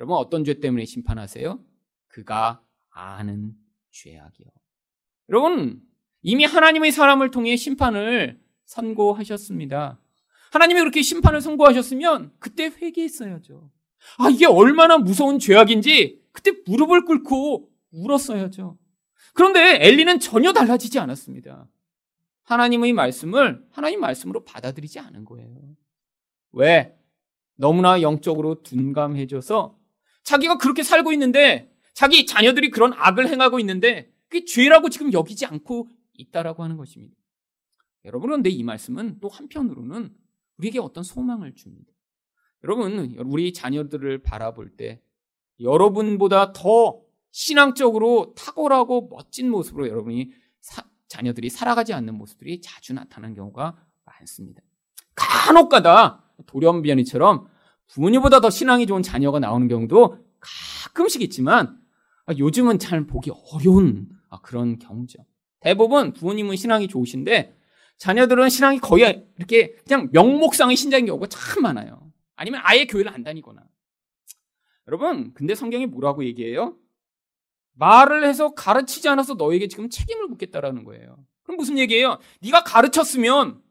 [0.00, 1.64] 여러분 어떤 죄 때문에 심판하세요?
[2.08, 3.54] 그가 아는
[3.90, 4.48] 죄악이요.
[5.30, 5.80] 여러분
[6.24, 10.00] 이미 하나님의 사람을 통해 심판을 선고하셨습니다.
[10.50, 13.70] 하나님이 그렇게 심판을 선고하셨으면 그때 회개했어야죠.
[14.18, 18.78] 아 이게 얼마나 무서운 죄악인지 그때 무릎을 꿇고 울었어야죠.
[19.34, 21.68] 그런데 엘리는 전혀 달라지지 않았습니다.
[22.44, 25.76] 하나님의 말씀을 하나님 말씀으로 받아들이지 않은 거예요.
[26.52, 26.96] 왜?
[27.56, 29.76] 너무나 영적으로 둔감해져서
[30.22, 35.88] 자기가 그렇게 살고 있는데 자기 자녀들이 그런 악을 행하고 있는데 그게 죄라고 지금 여기지 않고
[36.14, 37.14] 있다라고 하는 것입니다.
[38.04, 40.14] 여러분 그런데 이 말씀은 또 한편으로는
[40.58, 41.92] 우리에게 어떤 소망을 줍니다.
[42.62, 45.02] 여러분 우리 자녀들을 바라볼 때
[45.60, 47.00] 여러분보다 더
[47.30, 54.62] 신앙적으로 탁월하고 멋진 모습으로 여러분이 사, 자녀들이 살아가지 않는 모습들이 자주 나타나는 경우가 많습니다.
[55.14, 57.48] 간혹가다 돌연변이처럼
[57.88, 61.80] 부모님보다 더 신앙이 좋은 자녀가 나오는 경우도 가끔씩 있지만
[62.36, 64.08] 요즘은 잘 보기 어려운
[64.42, 65.24] 그런 경우죠.
[65.64, 67.56] 대부분 부모님은 신앙이 좋으신데
[67.96, 72.12] 자녀들은 신앙이 거의 이렇게 그냥 명목상의 신자인 경우가 참 많아요.
[72.36, 73.62] 아니면 아예 교회를 안 다니거나.
[74.86, 76.76] 여러분, 근데 성경이 뭐라고 얘기해요?
[77.76, 81.16] 말을 해서 가르치지 않아서 너에게 지금 책임을 묻겠다라는 거예요.
[81.44, 82.18] 그럼 무슨 얘기예요?
[82.42, 83.62] 네가 가르쳤으면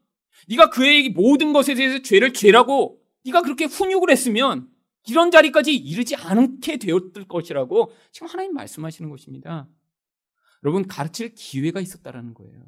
[0.48, 4.68] 네가 그의 모든 것에 대해서 죄를 죄라고 네가 그렇게 훈육을 했으면
[5.06, 9.68] 이런 자리까지 이르지 않게 되었을 것이라고 지금 하나님 말씀하시는 것입니다.
[10.64, 12.62] 여러분 가르칠 기회가 있었다라는 거예요.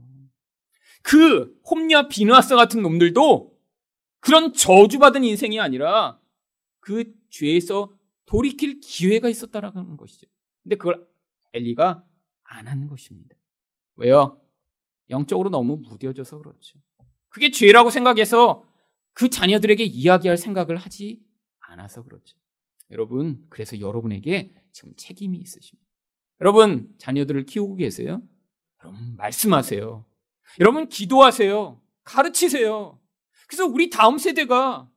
[1.02, 3.56] 그 홈냐 비누아스 같은 놈들도
[4.20, 6.20] 그런 저주받은 인생이 아니라
[6.80, 10.26] 그 죄에서 돌이킬 기회가 있었다라는 것이죠.
[10.62, 11.06] 근데 그걸
[11.52, 12.04] 엘리가
[12.42, 13.36] 안한 것입니다.
[13.94, 14.40] 왜요?
[15.08, 16.78] 영적으로 너무 무뎌져서 그렇죠.
[17.28, 18.64] 그게 죄라고 생각해서
[19.12, 21.22] 그 자녀들에게 이야기할 생각을 하지
[21.60, 22.36] 않아서 그렇죠.
[22.90, 25.85] 여러분, 그래서 여러분에게 지금 책임이 있으십니다.
[26.40, 28.22] 여러분, 자녀들을 키우고 계세요?
[28.82, 30.04] 여러분, 말씀하세요.
[30.60, 31.80] 여러분, 기도하세요.
[32.04, 33.00] 가르치세요.
[33.48, 34.88] 그래서 우리 다음 세대가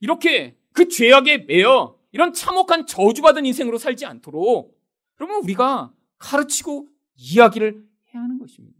[0.00, 4.78] 이렇게 그 죄악에 매여 이런 참혹한 저주받은 인생으로 살지 않도록
[5.20, 8.78] 여러분, 우리가 가르치고 이야기를 해야 하는 것입니다.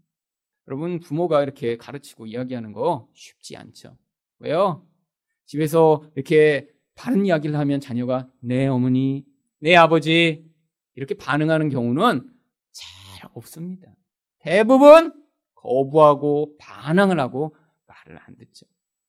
[0.66, 3.96] 여러분, 부모가 이렇게 가르치고 이야기하는 거 쉽지 않죠.
[4.38, 4.86] 왜요?
[5.46, 9.24] 집에서 이렇게 바른 이야기를 하면 자녀가 네 어머니,
[9.58, 10.49] 네 아버지
[10.94, 12.30] 이렇게 반응하는 경우는
[12.72, 13.94] 잘 없습니다.
[14.38, 15.12] 대부분
[15.54, 17.54] 거부하고 반항을 하고
[17.86, 18.66] 말을 안 듣죠.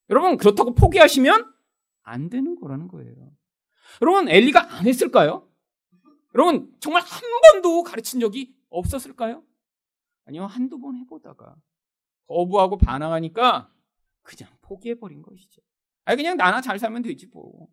[0.09, 1.53] 여러분 그렇다고 포기하시면
[2.03, 3.31] 안 되는 거라는 거예요.
[4.01, 5.47] 여러분 엘리가 안 했을까요?
[6.35, 7.21] 여러분 정말 한
[7.53, 9.43] 번도 가르친 적이 없었을까요?
[10.25, 11.55] 아니요 한두 번 해보다가
[12.27, 13.71] 거부하고 반항하니까
[14.21, 15.61] 그냥 포기해버린 것이죠.
[16.05, 17.67] 아니 그냥 나나 잘 살면 되지 뭐.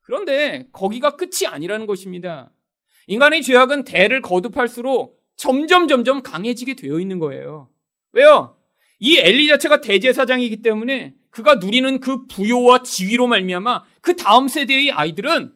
[0.00, 2.52] 그런데 거기가 끝이 아니라는 것입니다.
[3.06, 7.68] 인간의 죄악은 대를 거듭할수록 점점 점점 강해지게 되어 있는 거예요.
[8.12, 8.56] 왜요?
[8.98, 15.54] 이 엘리 자체가 대제사장이기 때문에 그가 누리는 그 부요와 지위로 말미암아 그 다음 세대의 아이들은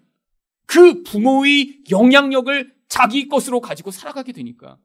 [0.67, 4.79] 그 부모의 영향력을 자기 것으로 가지고 살아가게 되니까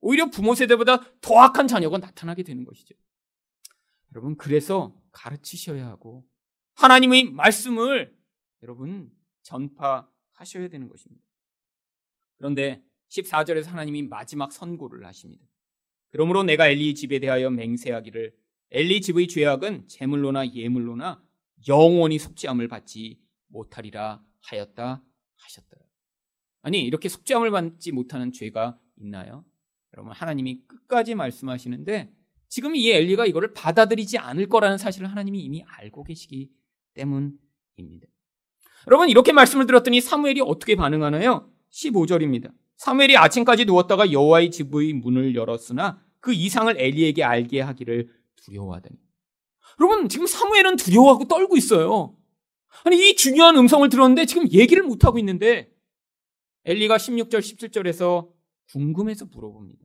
[0.00, 2.94] 오히려 부모 세대보다 더 악한 자녀가 나타나게 되는 것이죠.
[4.12, 6.26] 여러분 그래서 가르치셔야 하고
[6.74, 8.14] 하나님의 말씀을
[8.62, 9.10] 여러분
[9.42, 11.24] 전파하셔야 되는 것입니다.
[12.42, 15.46] 그런데 14절에서 하나님이 마지막 선고를 하십니다.
[16.10, 18.34] 그러므로 내가 엘리 집에 대하여 맹세하기를
[18.72, 21.22] 엘리 집의 죄악은 제물로나 예물로나
[21.68, 25.04] 영원히 속죄함을 받지 못하리라 하였다
[25.36, 25.82] 하셨더라.
[26.62, 29.44] 아니 이렇게 속죄함을 받지 못하는 죄가 있나요?
[29.94, 32.12] 여러분 하나님이 끝까지 말씀하시는데
[32.48, 36.50] 지금 이 엘리가 이거를 받아들이지 않을 거라는 사실을 하나님이 이미 알고 계시기
[36.94, 38.08] 때문입니다.
[38.88, 41.51] 여러분 이렇게 말씀을 들었더니 사무엘이 어떻게 반응하나요?
[41.72, 42.52] 15절입니다.
[42.76, 48.96] 사무엘이 아침까지 누웠다가 여호와의 집의 문을 열었으나 그 이상을 엘리에게 알게 하기를 두려워하더니.
[49.80, 52.16] 여러분 지금 사무엘은 두려워하고 떨고 있어요.
[52.84, 55.70] 아니 이 중요한 음성을 들었는데 지금 얘기를 못 하고 있는데
[56.64, 58.28] 엘리가 16절 17절에서
[58.70, 59.80] 궁금해서 물어봅니다.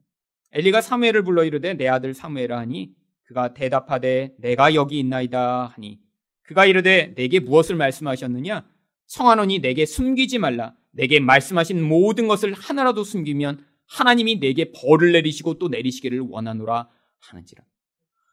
[0.52, 6.00] 엘리가 사무엘을 불러 이르되 내 아들 사무엘아 하니 그가 대답하되 내가 여기 있나이다 하니
[6.44, 8.66] 그가 이르되 내게 무엇을 말씀하셨느냐
[9.08, 15.68] 청하노니 내게 숨기지 말라 내게 말씀하신 모든 것을 하나라도 숨기면 하나님이 내게 벌을 내리시고 또
[15.70, 17.64] 내리시기를 원하노라 하는지라.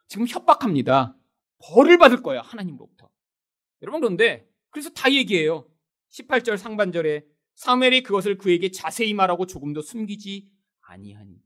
[0.08, 1.16] 지금 협박합니다.
[1.58, 3.08] 벌을 받을 거야 하나님으로부터.
[3.82, 5.68] 여러분 그런데 그래서 다 얘기해요.
[6.12, 11.36] 18절 상반절에 사무엘이 그것을 그에게 자세히 말하고 조금도 숨기지 아니하니.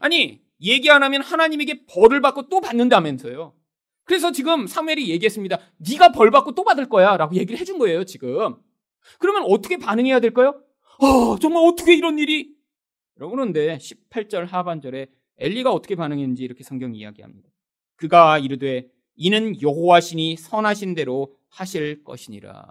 [0.00, 3.54] 아니 얘기 안 하면 하나님에게 벌을 받고 또 받는다면서요?
[4.04, 5.58] 그래서 지금 사무엘이 얘기했습니다.
[5.78, 8.56] 네가 벌 받고 또 받을 거야라고 얘기를 해준 거예요, 지금.
[9.18, 10.60] 그러면 어떻게 반응해야 될까요?
[11.00, 12.54] 아, 정말 어떻게 이런 일이?
[13.16, 15.06] 그런데 18절 하반절에
[15.38, 17.48] 엘리가 어떻게 반응했는지 이렇게 성경이 이야기합니다.
[17.96, 22.70] 그가 이르되 이는 여호와 신이 선하신 대로 하실 것이니라.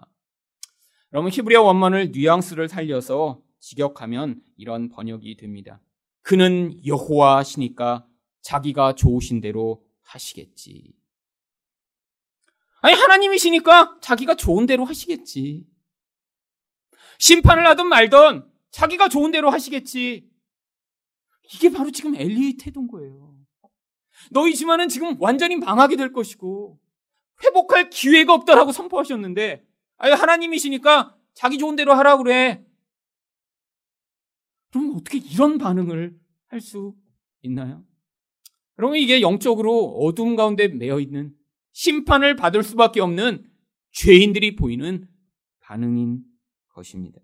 [1.13, 5.80] 여러분 히브리어 원문을 뉘앙스를 살려서 직역하면 이런 번역이 됩니다.
[6.22, 8.06] 그는 여호와 시니까
[8.41, 10.93] 자기가 좋으신 대로 하시겠지.
[12.82, 15.65] 아니, 하나님이시니까 자기가 좋은 대로 하시겠지.
[17.19, 20.30] 심판을 하든 말든 자기가 좋은 대로 하시겠지.
[21.54, 23.38] 이게 바로 지금 엘리의 태도인 거예요.
[24.32, 26.80] 너희 집안은 지금 완전히 망하게 될 것이고
[27.43, 29.65] 회복할 기회가 없다라고 선포하셨는데
[29.97, 32.63] 아유 하나님이시니까 자기 좋은 대로 하라고 그래.
[34.71, 36.95] 그럼 어떻게 이런 반응을 할 수
[37.41, 37.84] 있나요?
[38.80, 41.34] 여러분 이게 영적으로 어둠 가운데 매여 있는
[41.73, 43.49] 심판을 받을 수밖에 없는
[43.91, 45.08] 죄인들이 보이는
[45.60, 46.23] 반응인
[46.74, 47.22] 것입니다.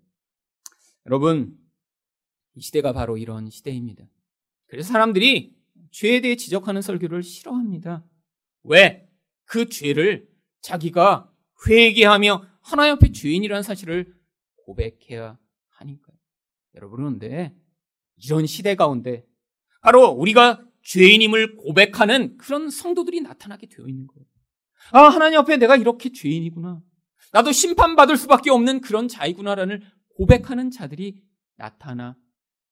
[1.06, 1.58] 여러분
[2.54, 4.04] 이 시대가 바로 이런 시대입니다.
[4.66, 5.56] 그래서 사람들이
[5.90, 8.04] 죄에 대해 지적하는 설교를 싫어합니다.
[8.62, 9.08] 왜?
[9.44, 10.28] 그 죄를
[10.62, 11.32] 자기가
[11.66, 14.14] 회개하며 하나님 앞에 죄인이라는 사실을
[14.64, 16.16] 고백해야 하니까요.
[16.76, 17.54] 여러분 그런데
[18.16, 19.26] 이런 시대 가운데
[19.82, 24.26] 바로 우리가 죄인임을 고백하는 그런 성도들이 나타나게 되어 있는 거예요.
[24.92, 26.82] 아, 하나님 앞에 내가 이렇게 죄인이구나.
[27.32, 29.82] 나도 심판받을 수밖에 없는 그런 자이구나라는
[30.16, 31.22] 고백하는 자들이
[31.56, 32.16] 나타나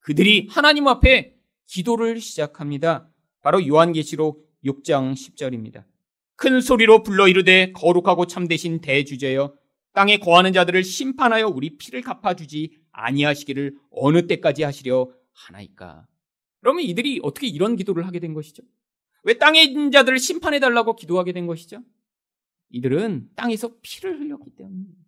[0.00, 3.08] 그들이 하나님 앞에 기도를 시작합니다.
[3.42, 5.84] 바로 요한계시록 6장 10절입니다.
[6.36, 9.54] 큰 소리로 불러 이르되 거룩하고 참되신 대주제여
[9.92, 16.06] 땅에 거하는 자들을 심판하여 우리 피를 갚아주지 아니하시기를 어느 때까지 하시려 하나이까.
[16.60, 18.62] 그러면 이들이 어떻게 이런 기도를 하게 된 것이죠?
[19.24, 21.80] 왜 땅에 있는 자들을 심판해 달라고 기도하게 된 것이죠?
[22.70, 24.98] 이들은 땅에서 피를 흘렸기 때문입니다.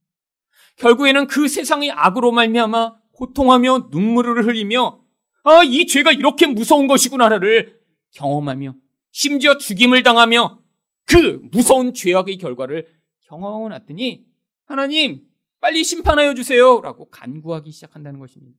[0.76, 5.02] 결국에는 그 세상의 악으로 말미암아 고통하며 눈물을 흘리며
[5.44, 7.80] 아, 이 죄가 이렇게 무서운 것이구나를
[8.12, 8.74] 경험하며
[9.10, 10.62] 심지어 죽임을 당하며
[11.06, 12.86] 그 무서운 죄악의 결과를
[13.22, 14.24] 경험하고 났더니
[14.64, 15.22] 하나님
[15.60, 18.58] 빨리 심판하여 주세요 라고 간구하기 시작한다는 것입니다.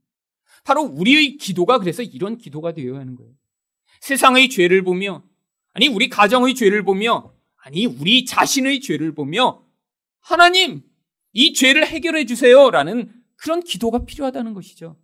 [0.64, 3.34] 바로 우리의 기도가 그래서 이런 기도가 되어야 하는 거예요.
[4.02, 5.24] 세상의 죄를 보며
[5.74, 7.34] 아니 우리 가정의 죄를 보며
[7.64, 9.64] 아니 우리 자신의 죄를 보며
[10.20, 10.84] 하나님
[11.32, 14.98] 이 죄를 해결해 주세요 라는 그런 기도가 필요하다는 것이죠.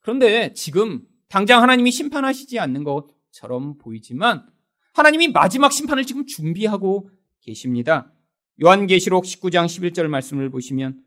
[0.00, 4.46] 그런데 지금 당장 하나님이 심판하시지 않는 것처럼 보이지만
[4.92, 8.12] 하나님이 마지막 심판을 지금 준비하고 계십니다.
[8.62, 11.02] 요한계시록 19장 11절 말씀을 보시면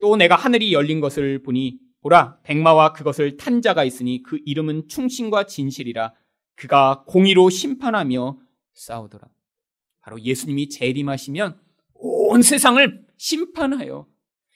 [0.00, 5.44] 또 내가 하늘이 열린 것을 보니 보라 백마와 그것을 탄 자가 있으니 그 이름은 충신과
[5.44, 6.14] 진실이라
[6.56, 8.38] 그가 공의로 심판하며
[8.72, 9.28] 싸우더라.
[10.10, 11.60] 바로 예수님이 재림하시면
[11.94, 14.08] 온 세상을 심판하여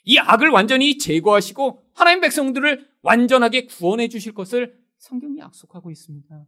[0.04, 6.46] 이 악을 완전히 제거하시고 하나님 백성들을 완전하게 구원해 주실 것을 성경이 약속하고 있습니다.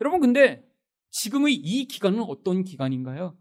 [0.00, 0.66] 여러분 근데
[1.10, 3.38] 지금의 이 기간은 어떤 기간인가요?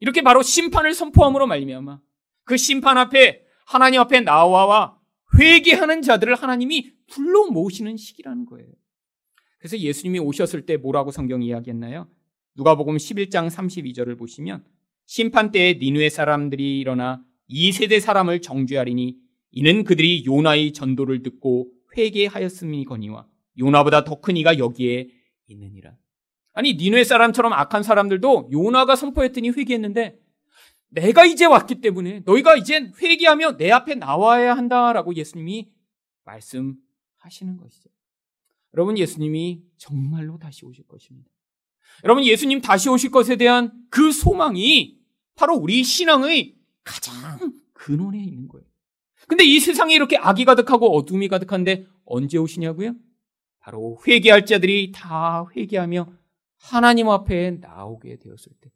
[0.00, 2.00] 이렇게 바로 심판을 선포함으로 말미암아
[2.44, 4.98] 그 심판 앞에 하나님 앞에 나와와
[5.38, 8.68] 회개하는 자들을 하나님이 불러 모으시는 시기라는 거예요.
[9.58, 12.08] 그래서 예수님이 오셨을 때 뭐라고 성경이 이야기했나요?
[12.56, 14.64] 누가복음 11장 32절을 보시면
[15.06, 19.16] 심판 때에 니누의 사람들이 일어나 이 세대 사람을 정죄하리니
[19.50, 23.26] 이는 그들이 요나의 전도를 듣고 회개하였음이거니와
[23.58, 25.08] 요나보다 더 큰 이가 여기에
[25.48, 25.96] 있느니라.
[26.52, 30.18] 아니 니누의 사람처럼 악한 사람들도 요나가 선포했더니 회개했는데
[30.88, 35.72] 내가 이제 왔기 때문에 너희가 이젠 회개하며 내 앞에 나와야 한다라고 예수님이
[36.24, 37.90] 말씀하시는 것이죠.
[38.74, 41.33] 여러분 예수님이 정말로 다시 오실 것입니다.
[42.04, 44.98] 여러분 예수님 다시 오실 것에 대한 그 소망이
[45.34, 48.66] 바로 우리 신앙의 가장 근원에 있는 거예요.
[49.26, 52.94] 근데 이 세상에 이렇게 악이 가득하고 어둠이 가득한데 언제 오시냐고요?
[53.58, 56.12] 바로 회개할 자들이 다 회개하며
[56.58, 58.70] 하나님 앞에 나오게 되었을 때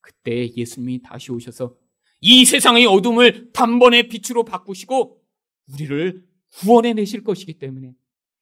[0.00, 1.76] 그때 예수님이 다시 오셔서
[2.20, 5.20] 이 세상의 어둠을 단번에 빛으로 바꾸시고
[5.72, 7.94] 우리를 구원해 내실 것이기 때문에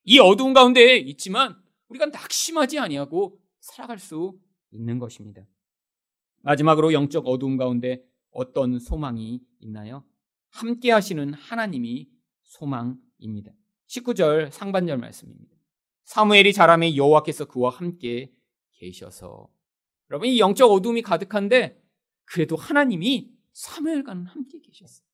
[0.03, 1.55] 이 어두운 가운데 있지만
[1.89, 4.39] 우리가 낙심하지 아니하고 살아갈 수
[4.71, 5.45] 있는 것입니다.
[6.41, 8.01] 마지막으로 영적 어두움 가운데
[8.31, 10.05] 어떤 소망이 있나요?
[10.49, 12.09] 함께 하시는 하나님이
[12.43, 13.51] 소망입니다.
[13.87, 15.55] 19절 상반절 말씀입니다.
[16.05, 18.31] 사무엘이 자라매 여호와께서 그와 함께
[18.73, 19.49] 계셔서
[20.09, 21.81] 여러분 이 영적 어둠이 가득한데
[22.23, 25.05] 그래도 하나님이 사무엘과는 함께 계셨어요.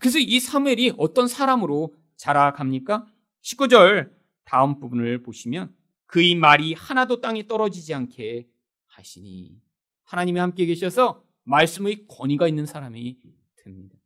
[0.00, 3.06] 그래서 이 사무엘이 어떤 사람으로 자라갑니까?
[3.42, 4.12] 19절
[4.44, 5.74] 다음 부분을 보시면
[6.06, 8.48] 그의 말이 하나도 땅에 떨어지지 않게
[8.86, 9.60] 하시니
[10.04, 13.18] 하나님이 함께 계셔서 말씀의 권위가 있는 사람이
[13.56, 13.96] 됩니다.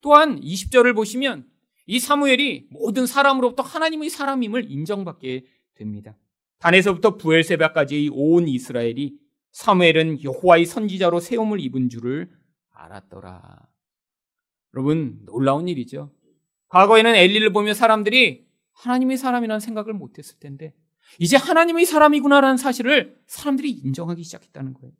[0.00, 1.48] 또한 20절을 보시면
[1.86, 6.16] 이 사무엘이 모든 사람으로부터 하나님의 사람임을 인정받게 됩니다.
[6.58, 9.18] 단에서부터 부엘세바까지 온 이스라엘이
[9.52, 12.30] 사무엘은 여호와의 선지자로 세움을 입은 줄을
[12.72, 13.68] 알았더라.
[14.74, 16.12] 여러분 놀라운 일이죠.
[16.68, 20.74] 과거에는 엘리를 보며 사람들이 하나님의 사람이라는 생각을 못했을 텐데
[21.18, 24.92] 이제 하나님의 사람이구나라는 사실을 사람들이 인정하기 시작했다는 거예요.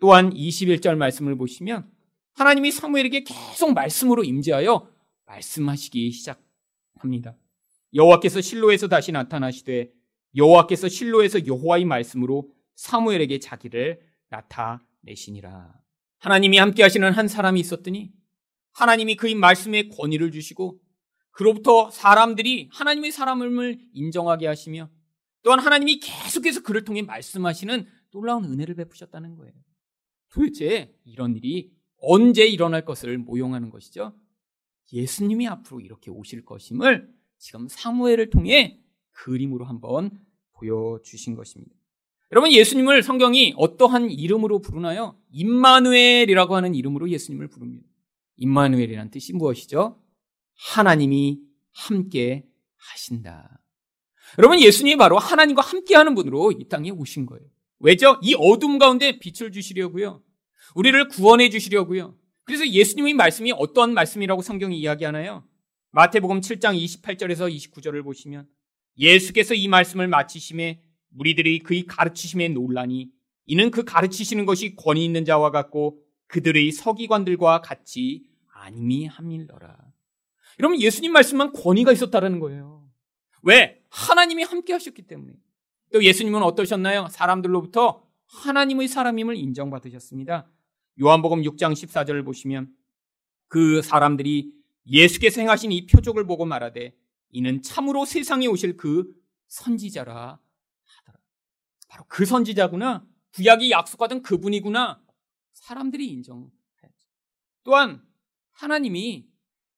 [0.00, 1.90] 또한 21절 말씀을 보시면
[2.34, 4.88] 하나님이 사무엘에게 계속 말씀으로 임재하여
[5.26, 7.36] 말씀하시기 시작합니다.
[7.94, 9.92] 여호와께서 실로에서 다시 나타나시되
[10.36, 15.72] 여호와께서 실로에서 여호와의 말씀으로 사무엘에게 자기를 나타내시니라.
[16.18, 18.12] 하나님이 함께 하시는 한 사람이 있었더니
[18.72, 20.80] 하나님이 그의 말씀에 권위를 주시고
[21.30, 24.90] 그로부터 사람들이 하나님의 사람을 인정하게 하시며
[25.44, 29.52] 또한 하나님이 계속해서 그를 통해 말씀하시는 놀라운 은혜를 베푸셨다는 거예요.
[30.30, 34.14] 도대체 이런 일이 언제 일어날 것을 모용하는 것이죠?
[34.92, 38.80] 예수님이 앞으로 이렇게 오실 것임을 지금 사무엘을 통해
[39.12, 40.10] 그림으로 한번
[40.54, 41.74] 보여주신 것입니다.
[42.32, 45.20] 여러분 예수님을 성경이 어떠한 이름으로 부르나요?
[45.30, 47.86] 임마누엘이라고 하는 이름으로 예수님을 부릅니다.
[48.38, 50.02] 임마누엘이란 뜻이 무엇이죠?
[50.54, 51.40] 하나님이
[51.70, 53.63] 함께 하신다.
[54.38, 57.44] 여러분 예수님이 바로 하나님과 함께하는 분으로 이 땅에 오신 거예요.
[57.80, 58.18] 왜죠?
[58.22, 60.22] 이 어둠 가운데 빛을 주시려고요.
[60.74, 62.16] 우리를 구원해 주시려고요.
[62.44, 65.44] 그래서 예수님의 말씀이 어떤 말씀이라고 성경이 이야기하나요?
[65.90, 68.46] 마태복음 7장 28절에서 29절을 보시면
[68.98, 70.80] 예수께서 이 말씀을 마치심에
[71.10, 73.10] 무리들이 그의 가르치심에 놀라니
[73.46, 79.76] 이는 그 가르치시는 것이 권위 있는 자와 같고 그들의 서기관들과 같이 아님이 함일더라.
[80.58, 82.88] 여러분 예수님 말씀만 권위가 있었다라는 거예요.
[83.42, 83.83] 왜?
[83.94, 85.34] 하나님이 함께 하셨기 때문에.
[85.92, 87.06] 또 예수님은 어떠셨나요?
[87.10, 90.50] 사람들로부터 하나님의 사람임을 인정받으셨습니다.
[91.00, 92.74] 요한복음 6장 14절을 보시면
[93.46, 94.52] 그 사람들이
[94.86, 96.96] 예수께서 행하신 이 표적을 보고 말하되
[97.30, 99.14] 이는 참으로 세상에 오실 그
[99.46, 100.40] 선지자라
[100.84, 101.18] 하더라.
[101.88, 103.06] 바로 그 선지자구나.
[103.34, 105.00] 구약이 약속하던 그분이구나.
[105.52, 106.50] 사람들이 인정했죠.
[107.62, 108.04] 또한
[108.50, 109.28] 하나님이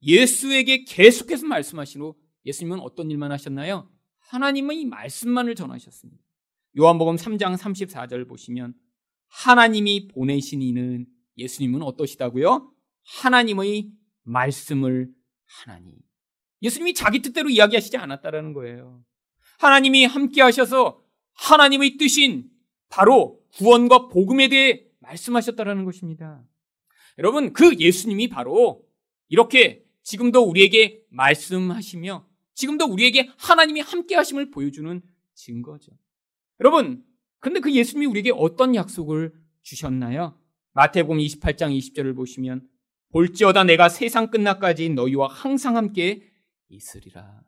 [0.03, 3.91] 예수에게 계속해서 말씀하시고 예수님은 어떤 일만 하셨나요?
[4.29, 6.23] 하나님의 말씀만을 전하셨습니다.
[6.79, 8.75] 요한복음 3장 34절 보시면
[9.29, 11.07] 하나님이 보내신 이는
[11.37, 12.73] 예수님은 어떠시다고요?
[13.23, 13.91] 하나님의
[14.23, 15.11] 말씀을
[15.45, 15.93] 하나니.
[16.63, 19.05] 예수님이 자기 뜻대로 이야기하시지 않았다라는 거예요.
[19.59, 21.03] 하나님이 함께 하셔서
[21.35, 22.51] 하나님의 뜻인
[22.89, 26.43] 바로 구원과 복음에 대해 말씀하셨다라는 것입니다.
[27.19, 28.85] 여러분, 그 예수님이 바로
[29.29, 35.01] 이렇게 지금도 우리에게 말씀하시며 지금도 우리에게 하나님이 함께 하심을 보여주는
[35.35, 35.93] 증거죠.
[36.61, 37.05] 여러분,
[37.39, 39.33] 근데 그 예수님이 우리에게 어떤 약속을
[39.63, 40.41] 주셨나요?
[40.73, 42.67] 마태복음 28장 20절을 보시면
[43.11, 46.23] 볼지어다 내가 세상 끝나까지 너희와 항상 함께
[46.69, 47.43] 있으리라.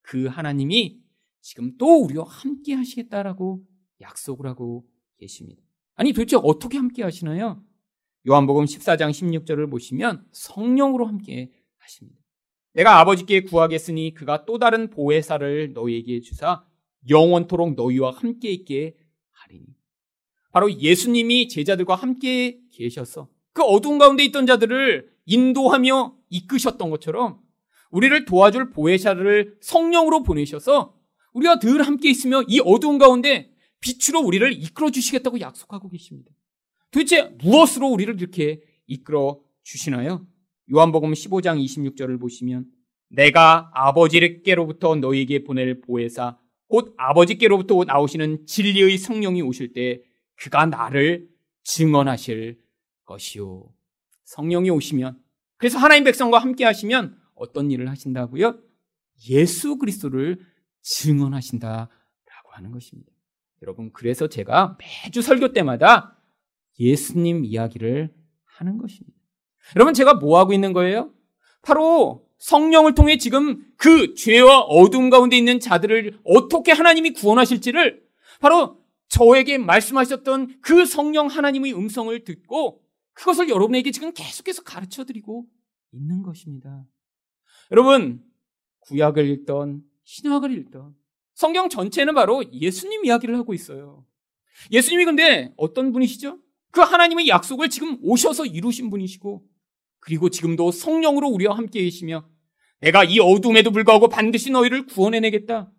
[0.00, 1.02] 그 하나님이
[1.40, 3.64] 지금 또 우리와 함께 하시겠다라고
[4.00, 4.88] 약속을 하고
[5.18, 5.62] 계십니다.
[5.94, 7.62] 아니 도대체 어떻게 함께 하시나요?
[8.26, 12.23] 요한복음 14장 16절을 보시면 성령으로 함께 하십니다.
[12.74, 16.64] 내가 아버지께 구하겠으니 그가 또 다른 보혜사를 너희에게 주사
[17.08, 18.96] 영원토록 너희와 함께 있게
[19.30, 19.66] 하리니.
[20.52, 27.40] 바로 예수님이 제자들과 함께 계셔서 그 어두운 가운데 있던 자들을 인도하며 이끄셨던 것처럼
[27.90, 30.94] 우리를 도와줄 보혜사를 성령으로 보내셔서
[31.32, 36.32] 우리가 늘 함께 있으며 이 어두운 가운데 빛으로 우리를 이끌어 주시겠다고 약속하고 계십니다.
[36.90, 40.26] 도대체 무엇으로 우리를 이렇게 이끌어 주시나요?
[40.72, 42.66] 요한복음 15장 26절을 보시면
[43.08, 46.38] 내가 아버지께로부터 너희에게 보낼 보혜사
[46.68, 50.02] 곧 아버지께로부터 나오시는 진리의 성령이 오실 때
[50.36, 51.28] 그가 나를
[51.62, 52.60] 증언하실
[53.04, 53.72] 것이요.
[54.24, 55.20] 성령이 오시면
[55.56, 58.58] 그래서 하나님 백성과 함께 하시면 어떤 일을 하신다고요?
[59.28, 60.40] 예수 그리스도를
[60.82, 61.88] 증언하신다라고
[62.50, 63.12] 하는 것입니다.
[63.62, 66.18] 여러분 그래서 제가 매주 설교 때마다
[66.78, 69.13] 예수님 이야기를 하는 것입니다.
[69.76, 71.12] 여러분 제가 뭐 하고 있는 거예요?
[71.62, 78.02] 바로 성령을 통해 지금 그 죄와 어둠 가운데 있는 자들을 어떻게 하나님이 구원하실지를
[78.40, 82.82] 바로 저에게 말씀하셨던 그 성령 하나님의 음성을 듣고
[83.14, 85.46] 그것을 여러분에게 지금 계속해서 가르쳐 드리고
[85.92, 86.84] 있는 것입니다.
[87.70, 88.22] 여러분,
[88.80, 90.94] 구약을 읽던 신약을 읽던
[91.34, 94.04] 성경 전체는 바로 예수님 이야기를 하고 있어요.
[94.70, 96.38] 예수님이 근데 어떤 분이시죠?
[96.70, 99.44] 그 하나님의 약속을 지금 오셔서 이루신 분이시고
[100.04, 102.28] 그리고 지금도 성령으로 우리와 함께 계시며
[102.80, 105.72] 내가 이 어둠에도 불구하고 반드시 너희를 구원해내겠다.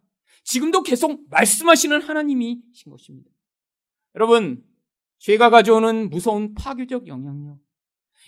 [0.44, 3.30] 지금도 계속 말씀하시는 하나님이신 것입니다.
[4.16, 4.64] 여러분,
[5.20, 7.60] 죄가 가져오는 무서운 파괴적 영향력,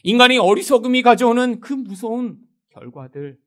[0.04, 2.39] 인간의 어리석음이 가져오는 그 무서운
[2.70, 3.39] 결과들,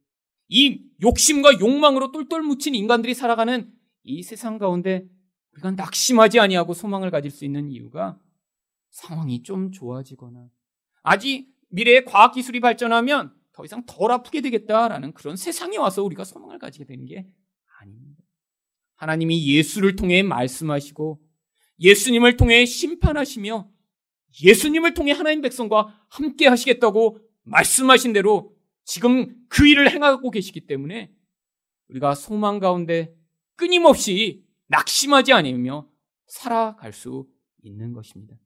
[0.48, 3.72] 이 욕심과 욕망으로 똘똘 묻힌 인간들이 살아가는
[4.03, 5.07] 이 세상 가운데
[5.53, 8.18] 우리가 낙심하지 아니하고 소망을 가질 수 있는 이유가
[8.90, 10.48] 상황이 좀 좋아지거나
[11.03, 16.58] 아직 미래에 과학 기술이 발전하면 더 이상 덜 아프게 되겠다라는 그런 세상에 와서 우리가 소망을
[16.58, 17.26] 가지게 되는 게
[17.80, 18.22] 아닙니다.
[18.96, 21.20] 하나님이 예수를 통해 말씀하시고
[21.80, 23.70] 예수님을 통해 심판하시며
[24.42, 28.54] 예수님을 통해 하나님 백성과 함께 하시겠다고 말씀하신 대로
[28.84, 31.12] 지금 그 일을 행하고 계시기 때문에
[31.88, 33.14] 우리가 소망 가운데
[33.56, 35.88] 끊임없이 낙심하지 않으며
[36.26, 37.26] 살아갈 수
[37.62, 38.36] 있는 것입니다.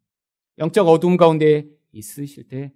[0.59, 2.73] 영적 어둠 가운데 있으실 때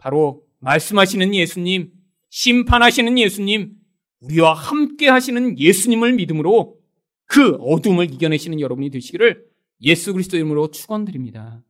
[0.00, 1.92] 바로 말씀하시는 예수님,
[2.30, 3.72] 심판하시는 예수님,
[4.20, 6.76] 우리와 함께 하시는 예수님을 믿음으로
[7.26, 9.44] 그 어둠을 이겨내시는 여러분이 되시기를
[9.82, 11.62] 예수 그리스도 이름으로 축원드립니다.